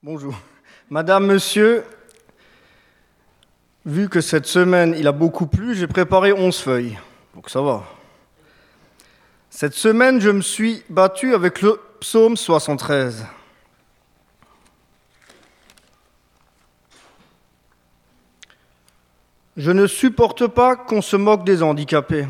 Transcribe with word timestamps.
Bonjour. 0.00 0.32
Madame, 0.90 1.26
monsieur, 1.26 1.84
vu 3.84 4.08
que 4.08 4.20
cette 4.20 4.46
semaine 4.46 4.94
il 4.96 5.08
a 5.08 5.12
beaucoup 5.12 5.48
plu, 5.48 5.74
j'ai 5.74 5.88
préparé 5.88 6.32
11 6.32 6.56
feuilles. 6.56 6.96
Donc 7.34 7.50
ça 7.50 7.60
va. 7.60 7.82
Cette 9.50 9.74
semaine, 9.74 10.20
je 10.20 10.30
me 10.30 10.40
suis 10.40 10.84
battu 10.88 11.34
avec 11.34 11.62
le 11.62 11.80
psaume 11.98 12.36
73. 12.36 13.26
Je 19.56 19.72
ne 19.72 19.88
supporte 19.88 20.46
pas 20.46 20.76
qu'on 20.76 21.02
se 21.02 21.16
moque 21.16 21.44
des 21.44 21.60
handicapés, 21.60 22.28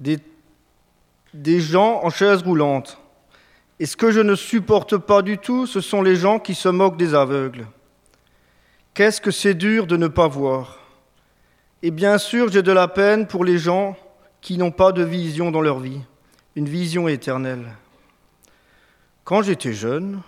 des, 0.00 0.18
des 1.32 1.60
gens 1.60 2.00
en 2.02 2.10
chaise 2.10 2.42
roulante. 2.42 2.98
Et 3.80 3.86
ce 3.86 3.96
que 3.96 4.10
je 4.10 4.20
ne 4.20 4.34
supporte 4.34 4.96
pas 4.96 5.22
du 5.22 5.38
tout, 5.38 5.66
ce 5.66 5.80
sont 5.80 6.02
les 6.02 6.16
gens 6.16 6.38
qui 6.38 6.54
se 6.54 6.68
moquent 6.68 6.96
des 6.96 7.14
aveugles. 7.14 7.66
Qu'est-ce 8.94 9.20
que 9.20 9.32
c'est 9.32 9.54
dur 9.54 9.86
de 9.86 9.96
ne 9.96 10.06
pas 10.06 10.28
voir 10.28 10.78
Et 11.82 11.90
bien 11.90 12.18
sûr, 12.18 12.50
j'ai 12.50 12.62
de 12.62 12.72
la 12.72 12.86
peine 12.86 13.26
pour 13.26 13.44
les 13.44 13.58
gens 13.58 13.96
qui 14.40 14.58
n'ont 14.58 14.70
pas 14.70 14.92
de 14.92 15.02
vision 15.02 15.50
dans 15.50 15.60
leur 15.60 15.80
vie, 15.80 16.00
une 16.54 16.68
vision 16.68 17.08
éternelle. 17.08 17.72
Quand 19.24 19.42
j'étais 19.42 19.72
jeune, 19.72 20.20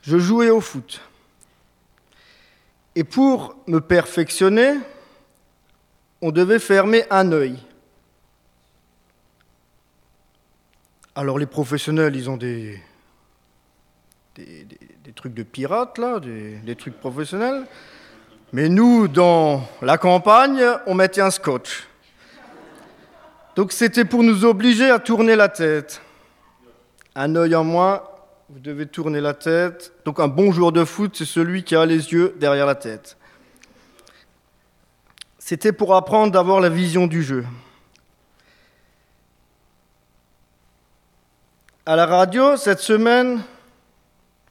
je 0.00 0.16
jouais 0.16 0.48
au 0.48 0.60
foot. 0.60 1.02
Et 2.94 3.04
pour 3.04 3.54
me 3.66 3.80
perfectionner, 3.80 4.74
on 6.22 6.30
devait 6.30 6.58
fermer 6.58 7.04
un 7.10 7.30
œil. 7.32 7.58
Alors 11.18 11.36
les 11.36 11.46
professionnels, 11.46 12.14
ils 12.14 12.30
ont 12.30 12.36
des, 12.36 12.80
trucs 15.16 15.34
de 15.34 15.42
pirates, 15.42 15.98
là, 15.98 16.20
des, 16.20 16.76
trucs 16.76 16.94
professionnels. 17.00 17.64
Mais 18.52 18.68
nous, 18.68 19.08
dans 19.08 19.68
la 19.82 19.98
campagne, 19.98 20.62
on 20.86 20.94
mettait 20.94 21.20
un 21.20 21.32
scotch. 21.32 21.88
Donc 23.56 23.72
c'était 23.72 24.04
pour 24.04 24.22
nous 24.22 24.44
obliger 24.44 24.90
à 24.90 25.00
tourner 25.00 25.34
la 25.34 25.48
tête. 25.48 26.00
Un 27.16 27.34
œil 27.34 27.56
en 27.56 27.64
moins, 27.64 28.04
vous 28.48 28.60
devez 28.60 28.86
tourner 28.86 29.20
la 29.20 29.34
tête. 29.34 29.92
Donc 30.04 30.20
un 30.20 30.28
bon 30.28 30.52
joueur 30.52 30.70
de 30.70 30.84
foot, 30.84 31.16
c'est 31.16 31.24
celui 31.24 31.64
qui 31.64 31.74
a 31.74 31.84
les 31.84 32.12
yeux 32.12 32.36
derrière 32.38 32.64
la 32.64 32.76
tête. 32.76 33.16
C'était 35.40 35.72
pour 35.72 35.96
apprendre 35.96 36.32
d'avoir 36.32 36.60
la 36.60 36.68
vision 36.68 37.08
du 37.08 37.24
jeu. 37.24 37.44
À 41.88 41.96
la 41.96 42.04
radio, 42.04 42.58
cette 42.58 42.80
semaine, 42.80 43.40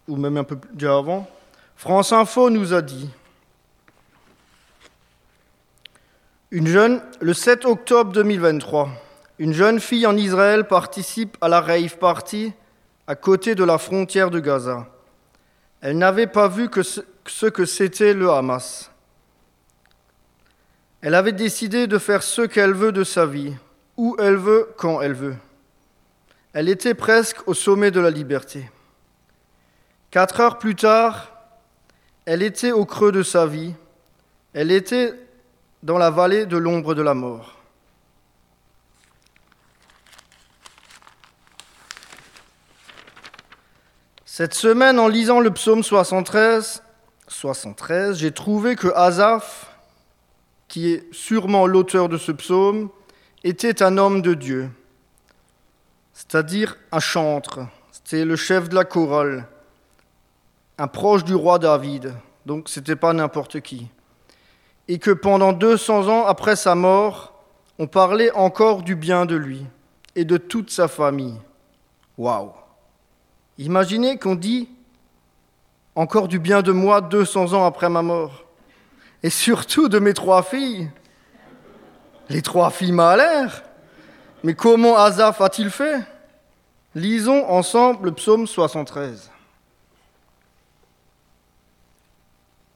ou 0.07 0.15
même 0.15 0.37
un 0.37 0.43
peu 0.43 0.57
déjà 0.73 0.97
avant, 0.97 1.29
France 1.75 2.11
Info 2.11 2.49
nous 2.49 2.73
a 2.73 2.81
dit 2.81 3.11
une 6.49 6.65
jeune, 6.65 6.99
le 7.21 7.35
7 7.35 7.65
octobre 7.65 8.11
2023, 8.11 8.89
une 9.37 9.53
jeune 9.53 9.79
fille 9.79 10.07
en 10.07 10.17
Israël 10.17 10.67
participe 10.67 11.37
à 11.39 11.47
la 11.47 11.61
rave 11.61 11.99
party 11.99 12.53
à 13.05 13.13
côté 13.13 13.53
de 13.53 13.63
la 13.63 13.77
frontière 13.77 14.31
de 14.31 14.39
Gaza. 14.39 14.87
Elle 15.81 15.99
n'avait 15.99 16.25
pas 16.25 16.47
vu 16.47 16.67
ce 16.73 17.45
que 17.45 17.65
c'était 17.65 18.15
le 18.15 18.31
Hamas. 18.31 18.89
Elle 21.01 21.13
avait 21.13 21.33
décidé 21.33 21.85
de 21.85 21.99
faire 21.99 22.23
ce 22.23 22.41
qu'elle 22.41 22.73
veut 22.73 22.91
de 22.91 23.03
sa 23.03 23.27
vie, 23.27 23.53
où 23.95 24.15
elle 24.17 24.37
veut, 24.37 24.69
quand 24.75 25.01
elle 25.01 25.13
veut. 25.13 25.35
Elle 26.53 26.69
était 26.69 26.93
presque 26.93 27.47
au 27.47 27.53
sommet 27.53 27.91
de 27.91 27.99
la 27.99 28.09
liberté. 28.09 28.69
Quatre 30.11 30.39
heures 30.39 30.57
plus 30.57 30.75
tard, 30.75 31.31
elle 32.25 32.41
était 32.41 32.71
au 32.71 32.85
creux 32.85 33.11
de 33.11 33.23
sa 33.23 33.45
vie. 33.45 33.73
Elle 34.53 34.71
était 34.71 35.13
dans 35.83 35.97
la 35.97 36.09
vallée 36.09 36.45
de 36.45 36.57
l'ombre 36.57 36.95
de 36.95 37.01
la 37.01 37.13
mort. 37.13 37.57
Cette 44.25 44.53
semaine, 44.53 44.99
en 44.99 45.07
lisant 45.07 45.39
le 45.39 45.51
psaume 45.51 45.83
73, 45.83 46.83
73 47.27 48.17
j'ai 48.17 48.31
trouvé 48.31 48.75
que 48.75 48.87
Asaph, 48.95 49.75
qui 50.67 50.91
est 50.93 51.13
sûrement 51.13 51.65
l'auteur 51.65 52.07
de 52.07 52.17
ce 52.17 52.31
psaume, 52.31 52.89
était 53.43 53.81
un 53.81 53.97
homme 53.97 54.21
de 54.21 54.33
Dieu 54.33 54.69
c'est-à-dire 56.17 56.77
un 56.91 56.99
chantre. 56.99 57.59
C'était 57.91 58.25
le 58.25 58.35
chef 58.35 58.69
de 58.69 58.75
la 58.75 58.85
chorale, 58.85 59.45
un 60.79 60.87
proche 60.87 61.23
du 61.23 61.35
roi 61.35 61.59
David, 61.59 62.11
donc 62.43 62.69
ce 62.69 62.79
n'était 62.79 62.95
pas 62.95 63.13
n'importe 63.13 63.61
qui. 63.61 63.87
Et 64.87 64.97
que 64.97 65.11
pendant 65.11 65.53
200 65.53 66.07
ans 66.07 66.25
après 66.25 66.55
sa 66.55 66.73
mort, 66.73 67.33
on 67.77 67.85
parlait 67.85 68.31
encore 68.31 68.81
du 68.81 68.95
bien 68.95 69.27
de 69.27 69.35
lui 69.35 69.63
et 70.15 70.25
de 70.25 70.37
toute 70.37 70.71
sa 70.71 70.87
famille. 70.87 71.39
Waouh 72.17 72.51
Imaginez 73.59 74.17
qu'on 74.17 74.33
dit 74.33 74.69
encore 75.93 76.27
du 76.27 76.39
bien 76.39 76.63
de 76.63 76.71
moi 76.71 77.01
200 77.01 77.53
ans 77.53 77.65
après 77.65 77.89
ma 77.89 78.01
mort. 78.01 78.43
Et 79.21 79.29
surtout 79.29 79.87
de 79.87 79.99
mes 79.99 80.15
trois 80.15 80.41
filles. 80.41 80.89
Les 82.29 82.41
trois 82.41 82.71
filles 82.71 82.91
m'a 82.91 83.15
l'air. 83.15 83.66
Mais 84.43 84.53
comment 84.53 84.97
Asaph 84.97 85.41
a-t-il 85.41 85.69
fait? 85.69 86.01
Lisons 86.95 87.45
ensemble 87.47 88.05
le 88.05 88.11
psaume 88.13 88.47
73. 88.47 89.31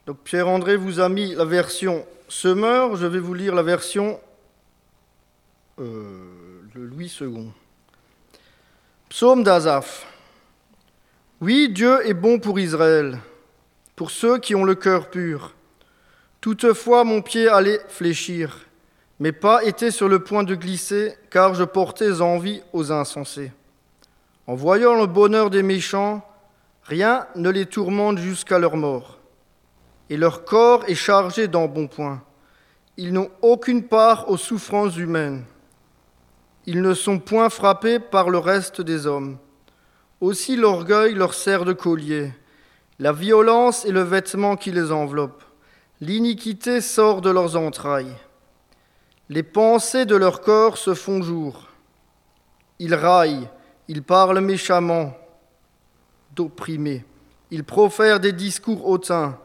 Donc 0.06 0.18
Pierre-André 0.24 0.76
vous 0.76 1.00
a 1.00 1.10
mis 1.10 1.36
la 1.36 1.46
version 1.46 2.06
Semeur, 2.28 2.96
je 2.96 3.06
vais 3.06 3.20
vous 3.20 3.34
lire 3.34 3.54
la 3.54 3.62
version 3.62 4.20
euh, 5.80 6.62
Louis 6.74 7.14
II. 7.20 7.52
Psaume 9.10 9.44
d'Asaph. 9.44 10.08
Oui, 11.42 11.70
Dieu 11.70 12.08
est 12.08 12.14
bon 12.14 12.40
pour 12.40 12.60
Israël, 12.60 13.20
pour 13.96 14.12
ceux 14.12 14.38
qui 14.38 14.56
ont 14.56 14.64
le 14.64 14.76
cœur 14.76 15.10
pur. 15.10 15.54
Toutefois, 16.40 17.04
mon 17.04 17.22
pied 17.22 17.48
allait 17.48 17.82
fléchir 17.90 18.58
mes 19.22 19.32
pas 19.32 19.64
étaient 19.64 19.92
sur 19.92 20.10
le 20.10 20.24
point 20.24 20.44
de 20.44 20.56
glisser, 20.56 21.14
car 21.30 21.54
je 21.54 21.64
portais 21.64 22.22
envie 22.22 22.64
aux 22.74 22.92
insensés. 22.92 23.52
En 24.48 24.56
voyant 24.56 24.96
le 24.96 25.06
bonheur 25.06 25.52
des 25.52 25.62
méchants, 25.62 26.28
rien 26.82 27.28
ne 27.36 27.52
les 27.52 27.68
tourmente 27.68 28.18
jusqu'à 28.18 28.58
leur 28.58 28.78
mort. 28.78 29.20
Et 30.10 30.18
leur 30.18 30.44
corps 30.44 30.84
est 30.88 30.96
chargé 30.96 31.48
d'embonpoint. 31.48 32.24
Ils 32.98 33.14
n'ont 33.14 33.30
aucune 33.44 33.84
part 33.84 34.28
aux 34.28 34.38
souffrances 34.38 34.98
humaines. 34.98 35.44
Ils 36.66 36.82
ne 36.82 36.96
sont 36.96 37.20
point 37.20 37.52
frappés 37.52 38.00
par 38.00 38.32
le 38.32 38.40
reste 38.40 38.82
des 38.82 39.06
hommes. 39.06 39.38
Aussi 40.20 40.56
l'orgueil 40.56 41.14
leur 41.14 41.36
sert 41.36 41.64
de 41.64 41.74
collier. 41.74 42.34
La 42.98 43.12
violence 43.12 43.86
est 43.86 43.92
le 43.92 44.02
vêtement 44.02 44.56
qui 44.56 44.72
les 44.72 44.92
enveloppe. 44.92 45.44
L'iniquité 46.00 46.82
sort 46.82 47.22
de 47.22 47.30
leurs 47.30 47.56
entrailles. 47.56 48.16
Les 49.32 49.44
pensées 49.44 50.06
de 50.06 50.18
leur 50.18 50.42
corps 50.42 50.78
se 50.78 50.94
font 50.94 51.22
jour. 51.22 51.70
Ils 52.80 52.94
raillent, 52.94 53.48
ils 53.88 54.04
parlent 54.04 54.42
méchamment 54.42 55.18
d'opprimés. 56.36 57.06
Ils 57.50 57.64
profèrent 57.64 58.20
des 58.20 58.34
discours 58.34 58.86
hautains. 58.86 59.40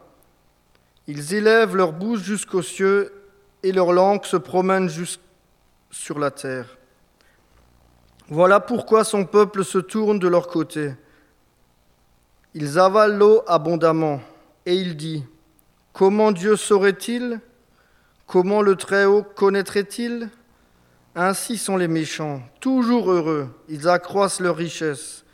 Ils 1.07 1.35
élèvent 1.35 1.77
leur 1.77 1.93
bouche 1.93 2.19
jusqu'aux 2.19 2.63
cieux 2.63 3.13
et 3.63 3.71
leur 3.71 3.93
langue 3.93 4.25
se 4.25 4.37
promène 4.37 4.91
sur 5.93 6.19
la 6.19 6.33
terre. 6.33 6.79
Voilà 8.29 8.59
pourquoi 8.59 9.05
son 9.05 9.25
peuple 9.25 9.65
se 9.65 9.79
tourne 9.79 10.19
de 10.19 10.27
leur 10.27 10.49
côté. 10.49 10.95
Ils 12.55 12.81
avalent 12.81 13.17
l'eau 13.17 13.43
abondamment 13.47 14.21
et 14.67 14.75
il 14.75 14.97
dit, 14.97 15.25
Comment 15.93 16.33
Dieu 16.33 16.57
saurait-il 16.57 17.41
Comment 18.27 18.61
le 18.61 18.75
Très-Haut 18.75 19.23
connaîtrait-il? 19.23 20.29
Ainsi 21.15 21.57
sont 21.57 21.77
les 21.77 21.89
méchants, 21.89 22.43
toujours 22.61 23.11
heureux, 23.11 23.49
ils 23.69 23.89
accroissent 23.89 24.41
leur 24.41 24.57
richesse. 24.57 25.25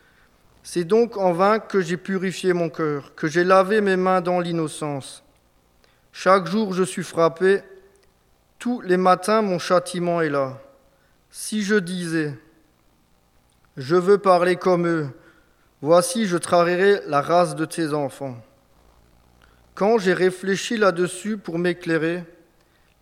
C'est 0.62 0.84
donc 0.84 1.16
en 1.16 1.32
vain 1.32 1.58
que 1.58 1.80
j'ai 1.80 1.96
purifié 1.96 2.52
mon 2.52 2.68
cœur, 2.68 3.14
que 3.16 3.26
j'ai 3.26 3.42
lavé 3.42 3.80
mes 3.80 3.96
mains 3.96 4.20
dans 4.20 4.38
l'innocence. 4.38 5.24
Chaque 6.12 6.46
jour 6.46 6.72
je 6.72 6.84
suis 6.84 7.02
frappé, 7.02 7.62
tous 8.58 8.80
les 8.82 8.96
matins 8.96 9.42
mon 9.42 9.58
châtiment 9.58 10.20
est 10.20 10.28
là. 10.28 10.60
Si 11.30 11.62
je 11.62 11.74
disais, 11.74 12.38
je 13.76 13.96
veux 13.96 14.18
parler 14.18 14.54
comme 14.54 14.86
eux, 14.86 15.08
voici 15.80 16.26
je 16.26 16.36
trahirai 16.36 17.00
la 17.08 17.22
race 17.22 17.56
de 17.56 17.64
tes 17.64 17.92
enfants. 17.92 18.36
Quand 19.74 19.98
j'ai 19.98 20.12
réfléchi 20.12 20.76
là-dessus 20.76 21.38
pour 21.38 21.58
m'éclairer, 21.58 22.22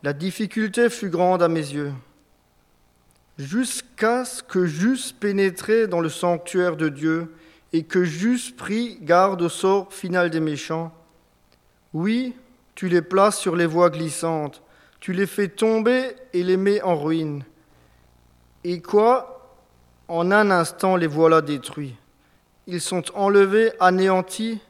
la 0.03 0.13
difficulté 0.13 0.89
fut 0.89 1.11
grande 1.11 1.43
à 1.43 1.49
mes 1.49 1.61
yeux, 1.61 1.93
jusqu'à 3.39 4.25
ce 4.25 4.43
que 4.43 4.67
j'eusse 4.67 5.13
pénétré 5.13 5.87
dans 5.87 6.01
le 6.01 6.09
sanctuaire 6.09 6.77
de 6.77 6.89
Dieu 6.89 7.35
et 7.73 7.85
que 7.85 8.05
j'eusse 8.05 8.51
pris 8.51 8.99
garde 9.03 9.43
au 9.43 9.49
sort 9.49 9.93
final 9.93 10.31
des 10.31 10.41
méchants. 10.41 10.93
Oui, 11.93 12.35
tu 12.75 12.89
les 12.89 13.03
places 13.03 13.39
sur 13.39 13.57
les 13.57 13.67
voies 13.67 13.91
glissantes, 13.91 14.63
tu 15.01 15.13
les 15.13 15.27
fais 15.27 15.49
tomber 15.49 16.15
et 16.33 16.43
les 16.43 16.57
mets 16.57 16.83
en 16.83 16.97
ruine. 16.97 17.45
Et 18.65 18.81
quoi? 18.81 19.57
En 20.09 20.31
un 20.31 20.51
instant 20.51 20.97
les 20.97 21.07
voilà 21.07 21.41
détruits. 21.41 21.95
Ils 22.67 22.81
sont 22.81 23.05
enlevés, 23.15 23.73
anéantis 23.81 24.61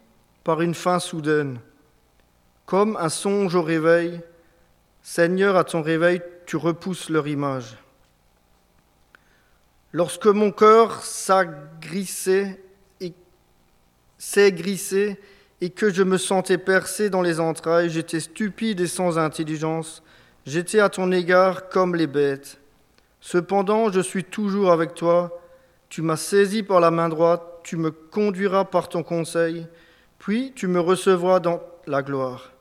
par 0.45 0.61
une 0.61 0.75
fin 0.75 0.99
soudaine. 0.99 1.59
Comme 2.67 2.97
un 2.97 3.09
songe 3.09 3.55
au 3.55 3.63
réveil, 3.63 4.21
Seigneur, 5.13 5.57
à 5.57 5.65
ton 5.65 5.83
réveil, 5.83 6.23
tu 6.47 6.57
repousses 6.57 7.11
leur 7.11 7.27
image. 7.27 7.77
Lorsque 9.91 10.29
mon 10.29 10.53
cœur 10.53 11.03
s'agrissait 11.03 12.63
et 13.01 13.13
s'aigrissait 14.19 15.19
et 15.61 15.71
que 15.71 15.91
je 15.91 16.05
me 16.05 16.17
sentais 16.17 16.59
percé 16.59 17.11
dans 17.11 17.23
les 17.23 17.41
entrailles, 17.41 17.91
j'étais 17.91 18.21
stupide 18.21 18.79
et 18.79 18.87
sans 18.87 19.19
intelligence, 19.19 20.05
j'étais 20.47 20.79
à 20.79 20.89
ton 20.89 21.11
égard 21.11 21.71
comme 21.71 21.97
les 21.97 22.07
bêtes. 22.07 22.61
Cependant, 23.21 23.91
je 23.91 23.99
suis 23.99 24.23
toujours 24.23 24.71
avec 24.71 24.95
toi, 24.95 25.43
tu 25.89 26.03
m'as 26.03 26.15
saisi 26.15 26.63
par 26.63 26.79
la 26.79 26.93
main 26.93 27.09
droite, 27.09 27.43
tu 27.65 27.77
me 27.77 27.91
conduiras 27.91 28.65
par 28.65 28.89
ton 28.89 29.03
conseil, 29.03 29.67
puis 30.21 30.53
tu 30.55 30.69
me 30.69 30.79
recevras 30.79 31.41
dans 31.41 31.61
la 31.89 32.01
gloire. 32.03 32.53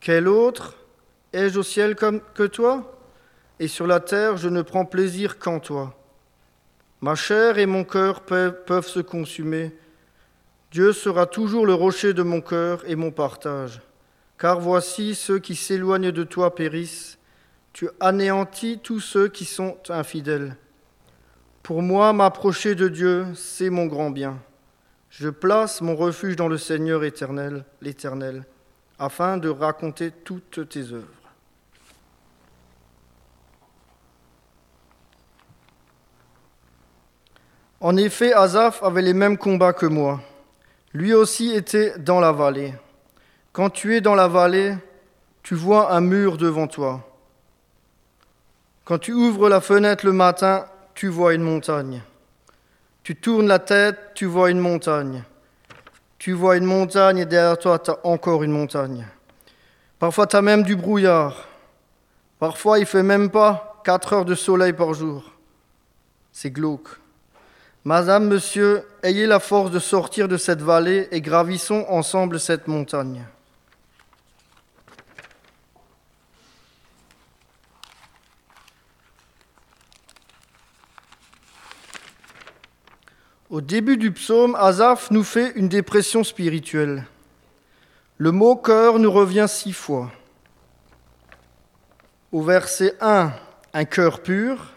Quel 0.00 0.28
autre 0.28 0.76
ai-je 1.32 1.58
au 1.58 1.62
ciel 1.62 1.96
comme 1.96 2.20
que 2.34 2.44
toi? 2.44 2.98
Et 3.58 3.68
sur 3.68 3.86
la 3.86 4.00
terre, 4.00 4.36
je 4.36 4.48
ne 4.48 4.62
prends 4.62 4.84
plaisir 4.84 5.38
qu'en 5.38 5.60
toi. 5.60 5.96
Ma 7.00 7.14
chair 7.14 7.58
et 7.58 7.66
mon 7.66 7.84
cœur 7.84 8.22
peuvent 8.22 8.86
se 8.86 9.00
consumer. 9.00 9.74
Dieu 10.70 10.92
sera 10.92 11.26
toujours 11.26 11.66
le 11.66 11.74
rocher 11.74 12.12
de 12.12 12.22
mon 12.22 12.40
cœur 12.40 12.82
et 12.86 12.96
mon 12.96 13.10
partage. 13.10 13.80
Car 14.38 14.60
voici 14.60 15.14
ceux 15.14 15.38
qui 15.38 15.56
s'éloignent 15.56 16.12
de 16.12 16.24
toi 16.24 16.54
périssent. 16.54 17.18
Tu 17.72 17.88
anéantis 18.00 18.80
tous 18.82 19.00
ceux 19.00 19.28
qui 19.28 19.44
sont 19.44 19.78
infidèles. 19.88 20.56
Pour 21.62 21.82
moi, 21.82 22.12
m'approcher 22.12 22.74
de 22.74 22.88
Dieu, 22.88 23.26
c'est 23.34 23.70
mon 23.70 23.86
grand 23.86 24.10
bien. 24.10 24.38
Je 25.10 25.28
place 25.28 25.80
mon 25.80 25.96
refuge 25.96 26.36
dans 26.36 26.48
le 26.48 26.58
Seigneur 26.58 27.04
éternel, 27.04 27.64
l'Éternel, 27.80 28.44
afin 28.98 29.38
de 29.38 29.48
raconter 29.48 30.10
toutes 30.10 30.68
tes 30.68 30.92
œuvres. 30.92 31.15
En 37.80 37.96
effet, 37.96 38.32
Azaph 38.32 38.82
avait 38.82 39.02
les 39.02 39.12
mêmes 39.12 39.36
combats 39.36 39.74
que 39.74 39.86
moi. 39.86 40.20
Lui 40.94 41.12
aussi 41.12 41.52
était 41.52 41.98
dans 41.98 42.20
la 42.20 42.32
vallée. 42.32 42.74
Quand 43.52 43.68
tu 43.68 43.94
es 43.94 44.00
dans 44.00 44.14
la 44.14 44.28
vallée, 44.28 44.74
tu 45.42 45.54
vois 45.54 45.92
un 45.92 46.00
mur 46.00 46.38
devant 46.38 46.66
toi. 46.66 47.06
Quand 48.84 48.98
tu 48.98 49.12
ouvres 49.12 49.48
la 49.48 49.60
fenêtre 49.60 50.06
le 50.06 50.12
matin, 50.12 50.66
tu 50.94 51.08
vois 51.08 51.34
une 51.34 51.42
montagne. 51.42 52.02
Tu 53.02 53.14
tournes 53.14 53.46
la 53.46 53.58
tête, 53.58 53.98
tu 54.14 54.24
vois 54.24 54.50
une 54.50 54.58
montagne. 54.58 55.22
Tu 56.18 56.32
vois 56.32 56.56
une 56.56 56.64
montagne 56.64 57.18
et 57.18 57.26
derrière 57.26 57.58
toi, 57.58 57.78
tu 57.78 57.90
as 57.90 57.98
encore 58.04 58.42
une 58.42 58.52
montagne. 58.52 59.06
Parfois, 59.98 60.26
tu 60.26 60.36
as 60.36 60.42
même 60.42 60.62
du 60.62 60.76
brouillard. 60.76 61.46
Parfois, 62.38 62.78
il 62.78 62.86
fait 62.86 63.02
même 63.02 63.30
pas 63.30 63.82
4 63.84 64.12
heures 64.14 64.24
de 64.24 64.34
soleil 64.34 64.72
par 64.72 64.94
jour. 64.94 65.32
C'est 66.32 66.50
glauque. 66.50 66.88
Madame, 67.86 68.26
monsieur, 68.26 68.82
ayez 69.04 69.28
la 69.28 69.38
force 69.38 69.70
de 69.70 69.78
sortir 69.78 70.26
de 70.26 70.36
cette 70.36 70.60
vallée 70.60 71.06
et 71.12 71.20
gravissons 71.20 71.86
ensemble 71.88 72.40
cette 72.40 72.66
montagne. 72.66 73.24
Au 83.50 83.60
début 83.60 83.96
du 83.96 84.10
psaume, 84.10 84.56
Asaph 84.56 85.12
nous 85.12 85.22
fait 85.22 85.52
une 85.54 85.68
dépression 85.68 86.24
spirituelle. 86.24 87.04
Le 88.18 88.32
mot 88.32 88.56
cœur 88.56 88.98
nous 88.98 89.12
revient 89.12 89.46
six 89.48 89.72
fois. 89.72 90.10
Au 92.32 92.42
verset 92.42 92.96
1, 93.00 93.32
un 93.74 93.84
cœur 93.84 94.24
pur. 94.24 94.72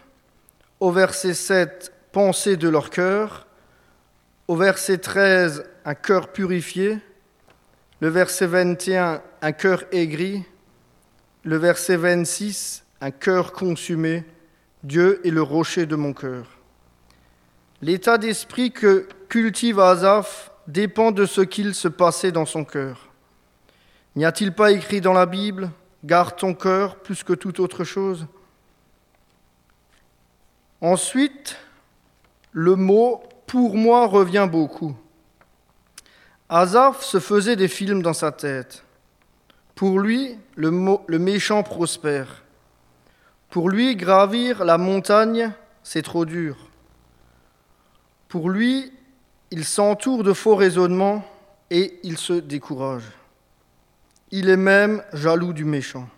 Au 0.78 0.92
verset 0.92 1.34
7, 1.34 1.92
pensée 2.12 2.56
de 2.56 2.68
leur 2.68 2.90
cœur. 2.90 3.46
Au 4.48 4.56
verset 4.56 4.98
13, 4.98 5.64
un 5.84 5.94
cœur 5.94 6.32
purifié. 6.32 6.98
Le 8.00 8.08
verset 8.08 8.46
21, 8.46 9.22
un 9.42 9.52
cœur 9.52 9.84
aigri. 9.92 10.44
Le 11.44 11.56
verset 11.56 11.96
26, 11.96 12.84
un 13.00 13.10
cœur 13.10 13.52
consumé. 13.52 14.24
Dieu 14.82 15.20
est 15.26 15.30
le 15.30 15.42
rocher 15.42 15.86
de 15.86 15.96
mon 15.96 16.12
cœur. 16.12 16.46
L'état 17.82 18.18
d'esprit 18.18 18.72
que 18.72 19.08
cultive 19.28 19.78
Asaph 19.78 20.50
dépend 20.66 21.12
de 21.12 21.26
ce 21.26 21.40
qu'il 21.40 21.74
se 21.74 21.88
passait 21.88 22.32
dans 22.32 22.46
son 22.46 22.64
cœur. 22.64 23.08
N'y 24.16 24.24
a-t-il 24.24 24.52
pas 24.52 24.72
écrit 24.72 25.00
dans 25.00 25.12
la 25.12 25.26
Bible 25.26 25.70
Garde 26.02 26.36
ton 26.36 26.54
cœur 26.54 26.96
plus 26.96 27.22
que 27.22 27.34
toute 27.34 27.60
autre 27.60 27.84
chose? 27.84 28.26
Ensuite, 30.80 31.58
le 32.52 32.76
mot 32.76 33.22
pour 33.46 33.76
moi 33.76 34.06
revient 34.06 34.48
beaucoup. 34.50 34.96
Asaph 36.48 37.02
se 37.02 37.20
faisait 37.20 37.56
des 37.56 37.68
films 37.68 38.02
dans 38.02 38.12
sa 38.12 38.32
tête. 38.32 38.84
Pour 39.74 40.00
lui, 40.00 40.36
le, 40.56 40.70
le 41.06 41.18
méchant 41.18 41.62
prospère. 41.62 42.42
Pour 43.50 43.70
lui, 43.70 43.96
gravir 43.96 44.64
la 44.64 44.78
montagne, 44.78 45.52
c'est 45.82 46.02
trop 46.02 46.24
dur. 46.24 46.56
Pour 48.28 48.50
lui, 48.50 48.92
il 49.50 49.64
s'entoure 49.64 50.22
de 50.22 50.32
faux 50.32 50.54
raisonnements 50.54 51.24
et 51.70 51.98
il 52.02 52.18
se 52.18 52.34
décourage. 52.34 53.10
Il 54.30 54.48
est 54.48 54.56
même 54.56 55.02
jaloux 55.12 55.52
du 55.52 55.64
méchant. 55.64 56.08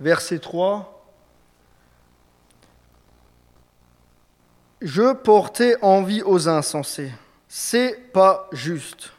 Verset 0.00 0.40
3. 0.40 0.93
Je 4.84 5.14
portais 5.14 5.76
envie 5.80 6.22
aux 6.22 6.46
insensés. 6.46 7.10
C'est 7.48 8.12
pas 8.12 8.48
juste. 8.52 9.12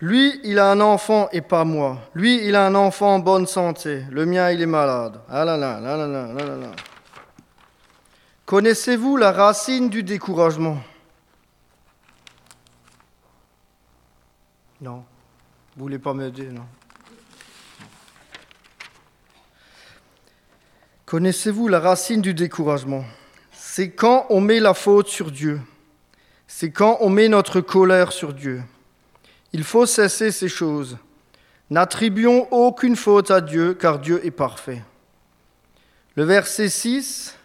Lui, 0.00 0.40
il 0.42 0.58
a 0.58 0.72
un 0.72 0.80
enfant 0.80 1.28
et 1.30 1.40
pas 1.40 1.64
moi. 1.64 1.98
Lui, 2.14 2.44
il 2.48 2.56
a 2.56 2.66
un 2.66 2.74
enfant 2.74 3.14
en 3.14 3.18
bonne 3.20 3.46
santé. 3.46 4.04
Le 4.10 4.26
mien, 4.26 4.50
il 4.50 4.60
est 4.60 4.66
malade. 4.66 5.20
Ah 5.28 5.44
là 5.44 5.56
là. 5.56 6.72
Connaissez-vous 8.44 9.16
la 9.16 9.30
racine 9.30 9.88
du 9.88 10.02
découragement? 10.02 10.78
Non. 14.80 15.04
Vous 15.76 15.82
voulez 15.84 16.00
pas 16.00 16.12
m'aider, 16.12 16.46
non? 16.46 16.66
Connaissez-vous 21.06 21.68
la 21.68 21.78
racine 21.78 22.20
du 22.20 22.34
découragement? 22.34 23.04
C'est 23.80 23.92
quand 23.92 24.26
on 24.28 24.42
met 24.42 24.60
la 24.60 24.74
faute 24.74 25.08
sur 25.08 25.30
Dieu. 25.30 25.58
C'est 26.46 26.70
quand 26.70 26.98
on 27.00 27.08
met 27.08 27.28
notre 27.28 27.62
colère 27.62 28.12
sur 28.12 28.34
Dieu. 28.34 28.62
Il 29.54 29.64
faut 29.64 29.86
cesser 29.86 30.32
ces 30.32 30.50
choses. 30.50 30.98
N'attribuons 31.70 32.46
aucune 32.50 32.94
faute 32.94 33.30
à 33.30 33.40
Dieu, 33.40 33.72
car 33.72 33.98
Dieu 33.98 34.20
est 34.22 34.32
parfait. 34.32 34.82
Le 36.14 36.24
verset 36.24 36.68
6 36.68 37.38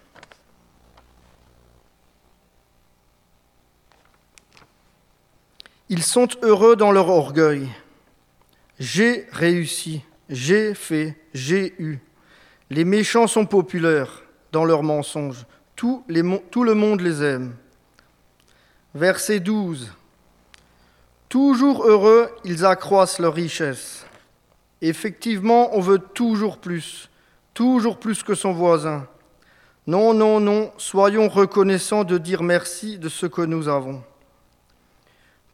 Ils 5.88 6.04
sont 6.04 6.27
heureux 6.42 6.75
dans 6.75 6.92
leur 6.92 7.08
orgueil. 7.08 7.70
J'ai 8.77 9.25
réussi, 9.32 10.01
j'ai 10.27 10.74
fait, 10.74 11.15
j'ai 11.34 11.82
eu. 11.82 12.00
Les 12.70 12.84
méchants 12.84 13.27
sont 13.27 13.46
populaires 13.46 14.24
dans 14.51 14.65
leurs 14.65 14.84
mensonges. 14.84 15.46
Tout, 15.75 16.03
le 16.08 16.74
monde 16.74 17.01
les 17.01 17.24
aime. 17.24 17.55
Verset 18.94 19.39
12. 19.39 19.91
Toujours 21.27 21.86
heureux, 21.86 22.29
ils 22.44 22.65
accroissent 22.65 23.20
leur 23.20 23.34
richesse. 23.34 24.05
Effectivement, 24.82 25.75
on 25.75 25.82
veut 25.82 26.00
toujours 26.00 26.58
plus, 26.58 27.10
toujours 27.53 28.00
plus 28.00 28.24
que 28.24 28.36
son 28.36 28.53
voisin. 28.53 29.08
Non, 29.88 30.13
non, 30.13 30.39
non, 30.39 30.72
soyons 30.77 31.27
reconnaissants 31.27 32.03
de 32.03 32.17
dire 32.17 32.41
merci 32.41 32.98
de 32.98 33.10
ce 33.10 33.25
que 33.25 33.41
nous 33.41 33.67
avons 33.67 34.01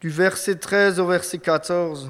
du 0.01 0.09
verset 0.09 0.55
13 0.55 0.99
au 0.99 1.05
verset 1.05 1.37
14. 1.37 2.09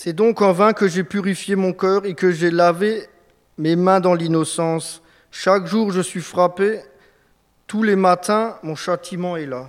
C'est 0.00 0.12
donc 0.12 0.42
en 0.42 0.52
vain 0.52 0.74
que 0.74 0.86
j'ai 0.86 1.02
purifié 1.02 1.56
mon 1.56 1.72
cœur 1.72 2.06
et 2.06 2.14
que 2.14 2.30
j'ai 2.30 2.52
lavé 2.52 3.08
mes 3.58 3.74
mains 3.74 3.98
dans 3.98 4.14
l'innocence. 4.14 5.02
Chaque 5.32 5.66
jour 5.66 5.90
je 5.90 6.00
suis 6.00 6.20
frappé, 6.20 6.82
tous 7.66 7.82
les 7.82 7.96
matins 7.96 8.58
mon 8.62 8.76
châtiment 8.76 9.36
est 9.36 9.46
là. 9.46 9.68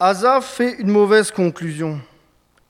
Azaf 0.00 0.46
fait 0.46 0.76
une 0.78 0.90
mauvaise 0.90 1.30
conclusion. 1.30 2.00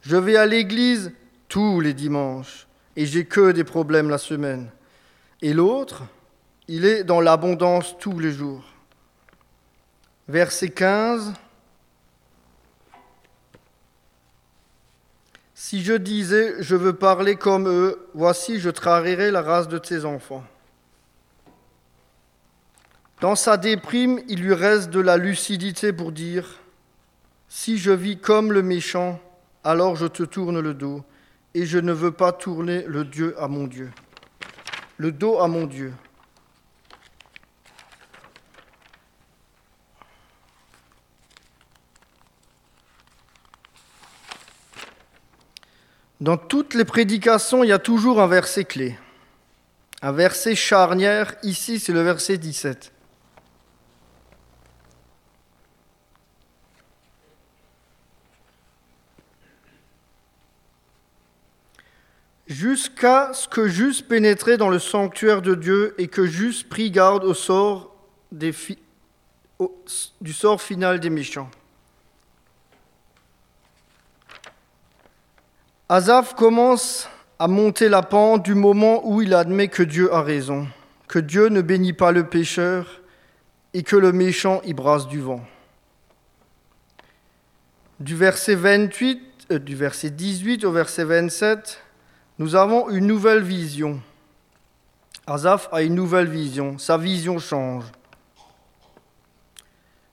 Je 0.00 0.16
vais 0.16 0.36
à 0.36 0.46
l'église 0.46 1.12
tous 1.46 1.78
les 1.78 1.94
dimanches 1.94 2.66
et 2.96 3.06
j'ai 3.06 3.24
que 3.24 3.52
des 3.52 3.62
problèmes 3.62 4.10
la 4.10 4.18
semaine. 4.18 4.68
Et 5.42 5.54
l'autre, 5.54 6.02
il 6.66 6.84
est 6.84 7.04
dans 7.04 7.20
l'abondance 7.20 7.96
tous 8.00 8.18
les 8.18 8.32
jours. 8.32 8.64
Verset 10.26 10.70
15. 10.70 11.34
Si 15.60 15.82
je 15.82 15.94
disais, 15.94 16.54
je 16.60 16.76
veux 16.76 16.92
parler 16.92 17.34
comme 17.34 17.68
eux, 17.68 18.08
voici, 18.14 18.60
je 18.60 18.70
trahirais 18.70 19.32
la 19.32 19.42
race 19.42 19.66
de 19.66 19.76
tes 19.76 20.04
enfants. 20.04 20.44
Dans 23.20 23.34
sa 23.34 23.56
déprime, 23.56 24.20
il 24.28 24.40
lui 24.40 24.54
reste 24.54 24.90
de 24.90 25.00
la 25.00 25.16
lucidité 25.16 25.92
pour 25.92 26.12
dire, 26.12 26.60
si 27.48 27.76
je 27.76 27.90
vis 27.90 28.18
comme 28.18 28.52
le 28.52 28.62
méchant, 28.62 29.20
alors 29.64 29.96
je 29.96 30.06
te 30.06 30.22
tourne 30.22 30.60
le 30.60 30.74
dos, 30.74 31.02
et 31.54 31.66
je 31.66 31.78
ne 31.78 31.92
veux 31.92 32.12
pas 32.12 32.30
tourner 32.30 32.84
le 32.86 33.04
Dieu 33.04 33.34
à 33.36 33.48
mon 33.48 33.66
Dieu. 33.66 33.90
Le 34.96 35.10
dos 35.10 35.40
à 35.40 35.48
mon 35.48 35.66
Dieu. 35.66 35.92
Dans 46.20 46.36
toutes 46.36 46.74
les 46.74 46.84
prédications, 46.84 47.62
il 47.62 47.68
y 47.68 47.72
a 47.72 47.78
toujours 47.78 48.20
un 48.20 48.26
verset 48.26 48.64
clé, 48.64 48.98
un 50.02 50.10
verset 50.10 50.56
charnière. 50.56 51.36
Ici, 51.44 51.78
c'est 51.78 51.92
le 51.92 52.02
verset 52.02 52.38
17. 52.38 52.92
Jusqu'à 62.48 63.32
ce 63.34 63.46
que 63.46 63.68
j'eusse 63.68 64.02
pénétré 64.02 64.56
dans 64.56 64.70
le 64.70 64.80
sanctuaire 64.80 65.42
de 65.42 65.54
Dieu 65.54 65.94
et 65.98 66.08
que 66.08 66.26
j'eusse 66.26 66.64
pris 66.64 66.90
garde 66.90 67.22
au 67.22 67.34
sort 67.34 67.94
du 68.32 68.52
sort 70.32 70.60
final 70.60 70.98
des 70.98 71.10
méchants. 71.10 71.50
Azaf 75.90 76.34
commence 76.34 77.08
à 77.38 77.48
monter 77.48 77.88
la 77.88 78.02
pente 78.02 78.42
du 78.42 78.54
moment 78.54 79.00
où 79.08 79.22
il 79.22 79.32
admet 79.32 79.68
que 79.68 79.82
Dieu 79.82 80.12
a 80.12 80.20
raison, 80.20 80.68
que 81.06 81.18
Dieu 81.18 81.48
ne 81.48 81.62
bénit 81.62 81.94
pas 81.94 82.12
le 82.12 82.26
pécheur 82.26 83.00
et 83.72 83.82
que 83.82 83.96
le 83.96 84.12
méchant 84.12 84.60
y 84.64 84.74
brasse 84.74 85.08
du 85.08 85.20
vent. 85.20 85.40
Du 88.00 88.14
verset 88.14 88.54
28, 88.54 89.46
euh, 89.52 89.58
du 89.58 89.74
verset 89.74 90.10
18 90.10 90.64
au 90.64 90.72
verset 90.72 91.04
27, 91.04 91.82
nous 92.38 92.54
avons 92.54 92.90
une 92.90 93.06
nouvelle 93.06 93.42
vision. 93.42 93.98
Azaf 95.26 95.70
a 95.72 95.80
une 95.80 95.94
nouvelle 95.94 96.28
vision, 96.28 96.76
sa 96.76 96.98
vision 96.98 97.38
change. 97.38 97.84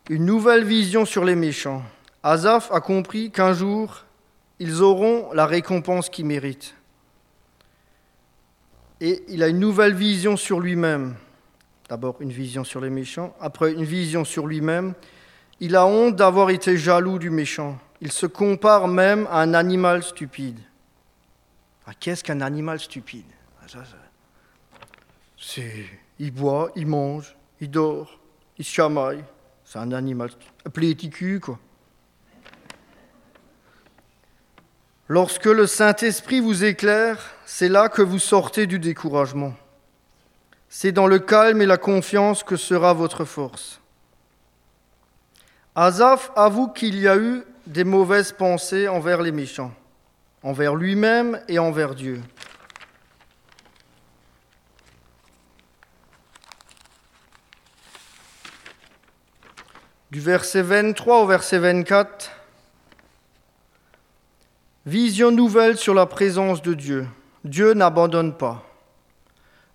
Une 0.09 0.25
nouvelle 0.25 0.63
vision 0.63 1.03
sur 1.03 1.25
les 1.25 1.35
méchants. 1.35 1.83
Azaf 2.23 2.71
a 2.71 2.79
compris 2.79 3.29
qu'un 3.29 3.51
jour, 3.51 4.04
ils 4.59 4.81
auront 4.81 5.31
la 5.33 5.45
récompense 5.45 6.09
qu'ils 6.09 6.25
méritent. 6.25 6.75
Et 9.01 9.23
il 9.27 9.43
a 9.43 9.47
une 9.47 9.59
nouvelle 9.59 9.93
vision 9.93 10.37
sur 10.37 10.59
lui-même. 10.59 11.15
D'abord 11.89 12.15
une 12.21 12.31
vision 12.31 12.63
sur 12.63 12.81
les 12.81 12.89
méchants, 12.89 13.35
après 13.39 13.73
une 13.73 13.83
vision 13.83 14.23
sur 14.25 14.47
lui-même. 14.47 14.93
Il 15.59 15.75
a 15.75 15.85
honte 15.85 16.15
d'avoir 16.15 16.49
été 16.49 16.77
jaloux 16.77 17.19
du 17.19 17.29
méchant. 17.29 17.77
Il 18.01 18.11
se 18.11 18.25
compare 18.25 18.87
même 18.87 19.27
à 19.29 19.41
un 19.41 19.53
animal 19.53 20.03
stupide. 20.03 20.59
Ah, 21.85 21.93
Qu'est-ce 21.93 22.23
qu'un 22.23 22.41
animal 22.41 22.79
stupide? 22.79 23.25
Ah, 23.61 23.65
Il 26.19 26.31
boit, 26.31 26.71
il 26.75 26.87
mange, 26.87 27.35
il 27.61 27.69
dort, 27.69 28.19
il 28.57 28.65
se 28.65 28.71
chamaille. 28.71 29.23
C'est 29.63 29.79
un 29.79 29.91
animal 29.91 30.31
stupide. 30.31 31.39
quoi. 31.41 31.59
Lorsque 35.07 35.45
le 35.45 35.67
Saint-Esprit 35.67 36.39
vous 36.39 36.63
éclaire, 36.63 37.19
c'est 37.45 37.69
là 37.69 37.89
que 37.89 38.01
vous 38.01 38.17
sortez 38.17 38.65
du 38.65 38.79
découragement. 38.79 39.53
C'est 40.67 40.91
dans 40.91 41.05
le 41.05 41.19
calme 41.19 41.61
et 41.61 41.67
la 41.67 41.77
confiance 41.77 42.43
que 42.43 42.55
sera 42.55 42.93
votre 42.93 43.23
force. 43.23 43.79
Azaf 45.75 46.31
avoue 46.35 46.69
qu'il 46.69 46.99
y 46.99 47.07
a 47.07 47.17
eu 47.17 47.43
des 47.67 47.83
mauvaises 47.83 48.31
pensées 48.31 48.87
envers 48.87 49.21
les 49.21 49.31
méchants, 49.31 49.73
envers 50.41 50.73
lui-même 50.73 51.39
et 51.47 51.59
envers 51.59 51.93
Dieu. 51.93 52.21
Du 60.09 60.19
verset 60.19 60.63
23 60.63 61.21
au 61.21 61.27
verset 61.27 61.59
24, 61.59 62.31
Vision 64.85 65.31
nouvelle 65.31 65.77
sur 65.77 65.95
la 65.95 66.05
présence 66.05 66.61
de 66.61 66.75
Dieu. 66.75 67.07
Dieu 67.43 67.73
n'abandonne 67.73 68.37
pas. 68.37 68.63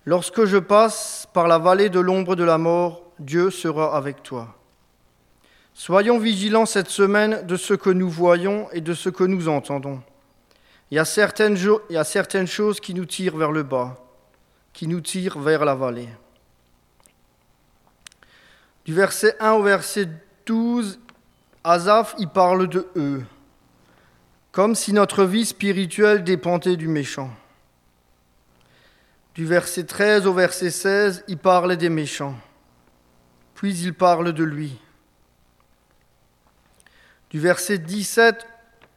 Lorsque 0.05 0.45
je 0.45 0.57
passe 0.57 1.27
par 1.33 1.49
la 1.49 1.57
vallée 1.57 1.89
de 1.89 1.99
l'ombre 1.99 2.37
de 2.37 2.45
la 2.45 2.57
mort, 2.57 3.03
Dieu 3.19 3.49
sera 3.49 3.97
avec 3.97 4.23
toi. 4.23 4.55
Soyons 5.73 6.17
vigilants 6.17 6.65
cette 6.65 6.87
semaine 6.87 7.45
de 7.45 7.57
ce 7.57 7.73
que 7.73 7.89
nous 7.89 8.09
voyons 8.09 8.69
et 8.71 8.79
de 8.79 8.93
ce 8.93 9.09
que 9.09 9.25
nous 9.25 9.49
entendons. 9.49 10.01
Il 10.91 10.95
y 10.95 10.99
a 10.99 11.03
certaines, 11.03 11.57
choses 12.47 12.79
qui 12.79 12.93
nous 12.93 13.05
tirent 13.05 13.35
vers 13.35 13.51
le 13.51 13.63
bas, 13.63 13.97
qui 14.71 14.87
nous 14.87 15.01
tirent 15.01 15.39
vers 15.39 15.65
la 15.65 15.75
vallée. 15.75 16.09
Du 18.85 18.93
verset 18.93 19.35
1 19.41 19.51
au 19.51 19.63
verset 19.63 20.07
12, 20.45 21.01
Azaph 21.65 22.15
y 22.17 22.27
parle 22.27 22.69
de 22.69 22.87
eux 22.95 23.23
comme 24.51 24.75
si 24.75 24.91
notre 24.93 25.23
vie 25.23 25.45
spirituelle 25.45 26.23
dépendait 26.23 26.75
du 26.75 26.87
méchant. 26.87 27.29
Du 29.33 29.45
verset 29.45 29.85
13 29.85 30.27
au 30.27 30.33
verset 30.33 30.71
16, 30.71 31.23
il 31.27 31.37
parle 31.37 31.77
des 31.77 31.89
méchants, 31.89 32.35
puis 33.55 33.73
il 33.77 33.93
parle 33.93 34.33
de 34.33 34.43
lui. 34.43 34.77
Du 37.29 37.39
verset 37.39 37.77
17 37.77 38.45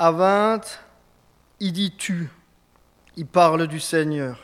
à 0.01 0.11
20, 0.11 0.61
il 1.61 1.73
dit 1.73 1.95
tu, 1.97 2.29
il 3.17 3.27
parle 3.27 3.69
du 3.69 3.79
Seigneur. 3.79 4.41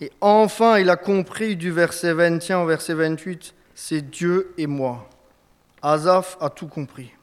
Et 0.00 0.10
enfin, 0.22 0.78
il 0.78 0.88
a 0.88 0.96
compris 0.96 1.56
du 1.56 1.70
verset 1.70 2.14
21 2.14 2.60
au 2.60 2.66
verset 2.66 2.94
28, 2.94 3.54
c'est 3.74 4.00
Dieu 4.00 4.54
et 4.56 4.66
moi. 4.66 5.10
Azaph 5.82 6.38
a 6.40 6.48
tout 6.48 6.68
compris. 6.68 7.15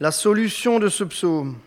La 0.00 0.12
solution 0.12 0.78
de 0.78 0.88
ce 0.88 1.02
psaume, 1.02 1.58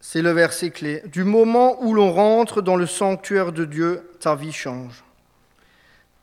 c'est 0.00 0.20
le 0.20 0.32
verset 0.32 0.70
clé. 0.70 1.02
Du 1.06 1.22
moment 1.22 1.80
où 1.82 1.94
l'on 1.94 2.12
rentre 2.12 2.60
dans 2.60 2.74
le 2.74 2.86
sanctuaire 2.86 3.52
de 3.52 3.64
Dieu, 3.64 4.10
ta 4.18 4.34
vie 4.34 4.52
change. 4.52 5.04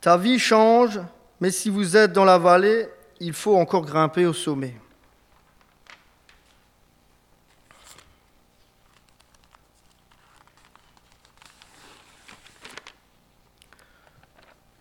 Ta 0.02 0.18
vie 0.18 0.38
change, 0.38 1.00
mais 1.40 1.50
si 1.50 1.70
vous 1.70 1.96
êtes 1.96 2.12
dans 2.12 2.26
la 2.26 2.36
vallée, 2.36 2.88
il 3.20 3.32
faut 3.32 3.56
encore 3.56 3.86
grimper 3.86 4.26
au 4.26 4.34
sommet. 4.34 4.76